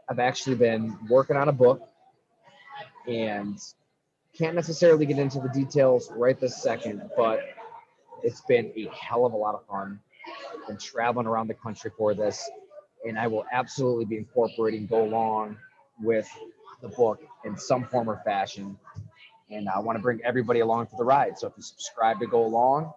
I've 0.09 0.19
actually 0.19 0.57
been 0.57 0.99
working 1.09 1.37
on 1.37 1.49
a 1.49 1.53
book 1.53 1.89
and 3.07 3.57
can't 4.37 4.55
necessarily 4.55 5.07
get 5.07 5.19
into 5.19 5.41
the 5.41 5.49
details 5.49 6.11
right 6.15 6.39
this 6.39 6.63
second, 6.63 7.11
but 7.17 7.41
it's 8.23 8.41
been 8.43 8.73
a 8.77 8.89
hell 8.89 9.27
of 9.27 9.33
a 9.33 9.37
lot 9.37 9.55
of 9.55 9.67
fun. 9.67 10.01
Been 10.67 10.79
traveling 10.79 11.27
around 11.27 11.49
the 11.49 11.55
country 11.55 11.91
for 11.97 12.15
this, 12.15 12.49
and 13.07 13.19
I 13.19 13.27
will 13.27 13.45
absolutely 13.53 14.05
be 14.05 14.17
incorporating 14.17 14.87
Go 14.87 15.05
Long 15.05 15.57
with 16.01 16.29
the 16.83 16.89
book 16.89 17.21
in 17.45 17.57
some 17.57 17.85
form 17.85 18.09
or 18.09 18.21
fashion. 18.25 18.77
And 19.51 19.69
I 19.69 19.81
want 19.81 19.97
to 19.97 20.03
bring 20.03 20.21
everybody 20.25 20.61
along 20.61 20.87
for 20.87 20.97
the 20.97 21.05
ride. 21.05 21.39
So 21.39 21.49
if 21.49 21.55
you 21.57 21.63
subscribe 21.63 22.21
to 22.21 22.27
Go 22.27 22.47
Long, 22.47 22.93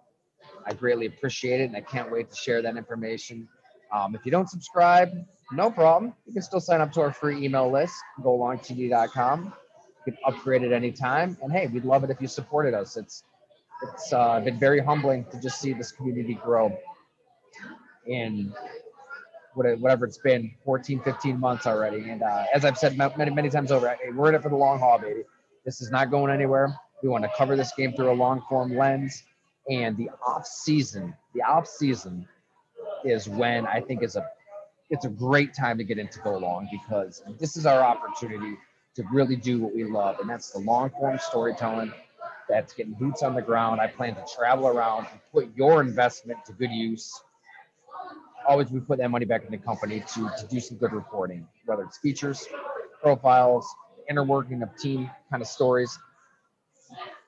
I 0.66 0.72
greatly 0.74 1.06
appreciate 1.06 1.60
it, 1.60 1.64
and 1.64 1.76
I 1.76 1.80
can't 1.80 2.10
wait 2.12 2.30
to 2.30 2.36
share 2.36 2.62
that 2.62 2.76
information. 2.76 3.48
Um, 3.92 4.14
if 4.14 4.24
you 4.24 4.30
don't 4.30 4.48
subscribe, 4.48 5.10
no 5.52 5.70
problem. 5.70 6.14
You 6.26 6.32
can 6.32 6.42
still 6.42 6.60
sign 6.60 6.80
up 6.80 6.92
to 6.92 7.00
our 7.00 7.12
free 7.12 7.44
email 7.44 7.70
list, 7.70 7.94
golongtd.com. 8.20 9.52
Can 10.04 10.16
upgrade 10.26 10.62
at 10.62 10.72
any 10.72 10.92
time. 10.92 11.36
And 11.42 11.50
hey, 11.50 11.66
we'd 11.66 11.84
love 11.84 12.04
it 12.04 12.10
if 12.10 12.20
you 12.20 12.28
supported 12.28 12.74
us. 12.74 12.96
It's 12.96 13.24
it's 13.82 14.12
uh, 14.12 14.40
been 14.40 14.58
very 14.58 14.80
humbling 14.80 15.24
to 15.30 15.40
just 15.40 15.60
see 15.60 15.72
this 15.72 15.92
community 15.92 16.34
grow 16.34 16.76
in 18.06 18.52
whatever 19.54 20.04
it's 20.04 20.18
been 20.18 20.52
14 20.64 21.00
15 21.00 21.38
months 21.38 21.66
already 21.66 22.10
and 22.10 22.22
uh, 22.22 22.44
as 22.52 22.64
i've 22.64 22.76
said 22.76 22.96
many 23.16 23.30
many 23.30 23.48
times 23.48 23.70
over 23.70 23.96
we're 24.14 24.28
in 24.28 24.34
it 24.34 24.42
for 24.42 24.48
the 24.48 24.56
long 24.56 24.78
haul 24.78 24.98
baby 24.98 25.22
this 25.64 25.80
is 25.80 25.90
not 25.90 26.10
going 26.10 26.30
anywhere 26.30 26.74
we 27.02 27.08
want 27.08 27.22
to 27.22 27.30
cover 27.36 27.56
this 27.56 27.72
game 27.76 27.92
through 27.92 28.10
a 28.10 28.12
long 28.12 28.42
form 28.48 28.76
lens 28.76 29.22
and 29.70 29.96
the 29.96 30.10
off 30.26 30.44
season 30.44 31.14
the 31.34 31.42
off 31.42 31.68
season 31.68 32.26
is 33.04 33.28
when 33.28 33.64
i 33.68 33.80
think 33.80 34.02
is 34.02 34.16
a 34.16 34.26
it's 34.90 35.04
a 35.04 35.08
great 35.08 35.54
time 35.54 35.78
to 35.78 35.84
get 35.84 35.98
into 35.98 36.18
go 36.20 36.36
long 36.36 36.68
because 36.70 37.22
this 37.38 37.56
is 37.56 37.64
our 37.64 37.80
opportunity 37.80 38.56
to 38.94 39.04
really 39.12 39.36
do 39.36 39.60
what 39.60 39.74
we 39.74 39.84
love 39.84 40.18
and 40.20 40.28
that's 40.28 40.50
the 40.50 40.58
long 40.58 40.90
form 40.90 41.18
storytelling 41.18 41.92
that's 42.48 42.72
getting 42.74 42.94
boots 42.94 43.22
on 43.22 43.34
the 43.34 43.42
ground 43.42 43.80
i 43.80 43.86
plan 43.86 44.14
to 44.14 44.24
travel 44.34 44.66
around 44.68 45.06
and 45.10 45.20
put 45.32 45.54
your 45.56 45.80
investment 45.80 46.38
to 46.44 46.52
good 46.52 46.70
use 46.70 47.12
always 48.46 48.70
we 48.70 48.80
put 48.80 48.98
that 48.98 49.10
money 49.10 49.24
back 49.24 49.44
in 49.44 49.50
the 49.50 49.58
company 49.58 50.00
to, 50.00 50.30
to 50.38 50.46
do 50.50 50.60
some 50.60 50.76
good 50.76 50.92
reporting 50.92 51.46
whether 51.66 51.82
it's 51.82 51.98
features 51.98 52.46
profiles 53.02 53.66
inner 54.08 54.24
working 54.24 54.62
of 54.62 54.68
team 54.76 55.10
kind 55.30 55.42
of 55.42 55.48
stories 55.48 55.98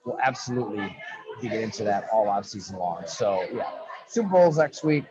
we'll 0.06 0.18
absolutely 0.22 0.96
get 1.42 1.52
into 1.52 1.84
that 1.84 2.08
all 2.12 2.28
off 2.28 2.46
season 2.46 2.78
long. 2.78 3.02
So 3.06 3.44
yeah, 3.52 3.68
Super 4.08 4.28
Bowl's 4.28 4.58
next 4.58 4.84
week. 4.84 5.04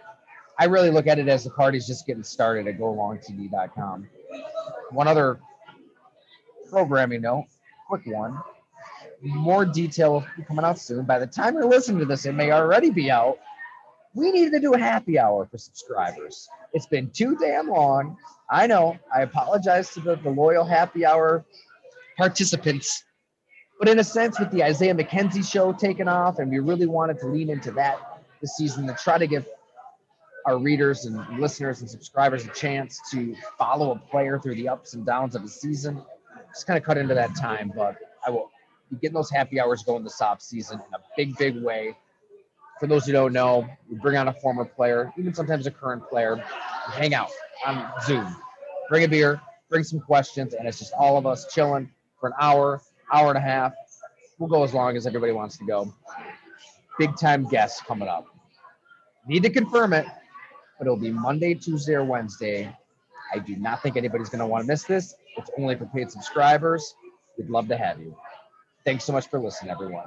I 0.57 0.65
really 0.65 0.89
look 0.89 1.05
at 1.05 1.19
it 1.19 1.27
as 1.27 1.43
the 1.43 1.49
party's 1.49 1.85
just 1.85 2.07
getting 2.07 2.23
started 2.23 2.67
at 2.67 2.79
golongtd.com. 2.79 4.07
One 4.91 5.07
other 5.07 5.39
programming 6.69 7.21
note, 7.21 7.45
quick 7.87 8.05
one. 8.05 8.39
More 9.21 9.65
detail 9.65 10.13
will 10.13 10.25
be 10.37 10.43
coming 10.43 10.65
out 10.65 10.77
soon. 10.77 11.05
By 11.05 11.19
the 11.19 11.27
time 11.27 11.55
you're 11.55 11.65
listening 11.65 11.99
to 11.99 12.05
this, 12.05 12.25
it 12.25 12.33
may 12.33 12.51
already 12.51 12.91
be 12.91 13.09
out. 13.09 13.39
We 14.13 14.31
needed 14.31 14.51
to 14.51 14.59
do 14.59 14.73
a 14.73 14.77
happy 14.77 15.17
hour 15.19 15.45
for 15.45 15.57
subscribers. 15.57 16.47
It's 16.73 16.85
been 16.85 17.09
too 17.09 17.35
damn 17.37 17.67
long. 17.67 18.17
I 18.49 18.67
know. 18.67 18.97
I 19.13 19.21
apologize 19.21 19.93
to 19.93 19.99
the, 19.99 20.15
the 20.17 20.29
loyal 20.29 20.63
happy 20.63 21.05
hour 21.05 21.45
participants 22.17 23.03
but 23.79 23.89
in 23.89 23.99
a 23.99 24.03
sense, 24.03 24.39
with 24.39 24.51
the 24.51 24.63
Isaiah 24.63 24.95
McKenzie 24.95 25.49
show 25.49 25.73
taken 25.73 26.07
off, 26.07 26.39
and 26.39 26.49
we 26.49 26.59
really 26.59 26.85
wanted 26.85 27.19
to 27.19 27.27
lean 27.27 27.49
into 27.49 27.71
that 27.71 28.21
this 28.41 28.55
season 28.55 28.87
to 28.87 28.93
try 28.93 29.17
to 29.17 29.27
give 29.27 29.45
our 30.45 30.57
readers 30.57 31.05
and 31.05 31.39
listeners 31.39 31.81
and 31.81 31.89
subscribers 31.89 32.45
a 32.45 32.49
chance 32.49 33.01
to 33.11 33.35
follow 33.57 33.91
a 33.91 33.95
player 33.95 34.39
through 34.39 34.55
the 34.55 34.69
ups 34.69 34.93
and 34.93 35.05
downs 35.05 35.35
of 35.35 35.43
a 35.43 35.47
season. 35.47 36.01
Just 36.55 36.67
kind 36.67 36.77
of 36.77 36.85
cut 36.85 36.97
into 36.97 37.13
that 37.13 37.35
time, 37.35 37.69
but 37.75 37.97
I 38.25 38.29
will 38.29 38.49
be 38.89 38.95
getting 38.95 39.13
those 39.13 39.29
happy 39.29 39.59
hours 39.59 39.83
going 39.83 40.05
this 40.05 40.21
off 40.21 40.41
season 40.41 40.79
in 40.79 40.93
a 40.93 40.99
big, 41.17 41.35
big 41.37 41.61
way. 41.61 41.97
For 42.79 42.87
those 42.87 43.05
who 43.05 43.11
don't 43.11 43.33
know, 43.33 43.67
we 43.89 43.97
bring 43.97 44.15
on 44.15 44.29
a 44.29 44.33
former 44.33 44.63
player, 44.63 45.11
even 45.17 45.33
sometimes 45.33 45.67
a 45.67 45.71
current 45.71 46.07
player, 46.09 46.37
hang 46.93 47.13
out 47.13 47.29
on 47.65 47.91
Zoom, 48.05 48.33
bring 48.87 49.03
a 49.03 49.07
beer, 49.07 49.41
bring 49.69 49.83
some 49.83 49.99
questions, 49.99 50.53
and 50.53 50.65
it's 50.65 50.79
just 50.79 50.93
all 50.93 51.17
of 51.17 51.25
us 51.25 51.53
chilling 51.53 51.91
for 52.21 52.27
an 52.27 52.33
hour, 52.39 52.81
hour 53.11 53.29
and 53.29 53.37
a 53.37 53.41
half. 53.41 53.73
We'll 54.39 54.49
go 54.49 54.63
as 54.63 54.73
long 54.73 54.95
as 54.95 55.05
everybody 55.05 55.33
wants 55.33 55.57
to 55.57 55.65
go. 55.65 55.93
Big 56.97 57.17
time 57.17 57.49
guests 57.49 57.81
coming 57.81 58.07
up. 58.07 58.27
Need 59.27 59.43
to 59.43 59.49
confirm 59.49 59.91
it, 59.91 60.05
but 60.77 60.87
it'll 60.87 60.95
be 60.95 61.11
Monday, 61.11 61.53
Tuesday, 61.53 61.95
or 61.95 62.05
Wednesday. 62.05 62.73
I 63.33 63.39
do 63.39 63.57
not 63.57 63.81
think 63.81 63.97
anybody's 63.97 64.29
going 64.29 64.39
to 64.39 64.45
want 64.45 64.63
to 64.63 64.67
miss 64.67 64.83
this. 64.83 65.15
It's 65.37 65.49
only 65.57 65.75
for 65.75 65.85
paid 65.85 66.11
subscribers. 66.11 66.95
We'd 67.37 67.49
love 67.49 67.67
to 67.67 67.77
have 67.77 67.99
you. 67.99 68.15
Thanks 68.85 69.03
so 69.03 69.13
much 69.13 69.27
for 69.27 69.39
listening, 69.39 69.71
everyone. 69.71 70.05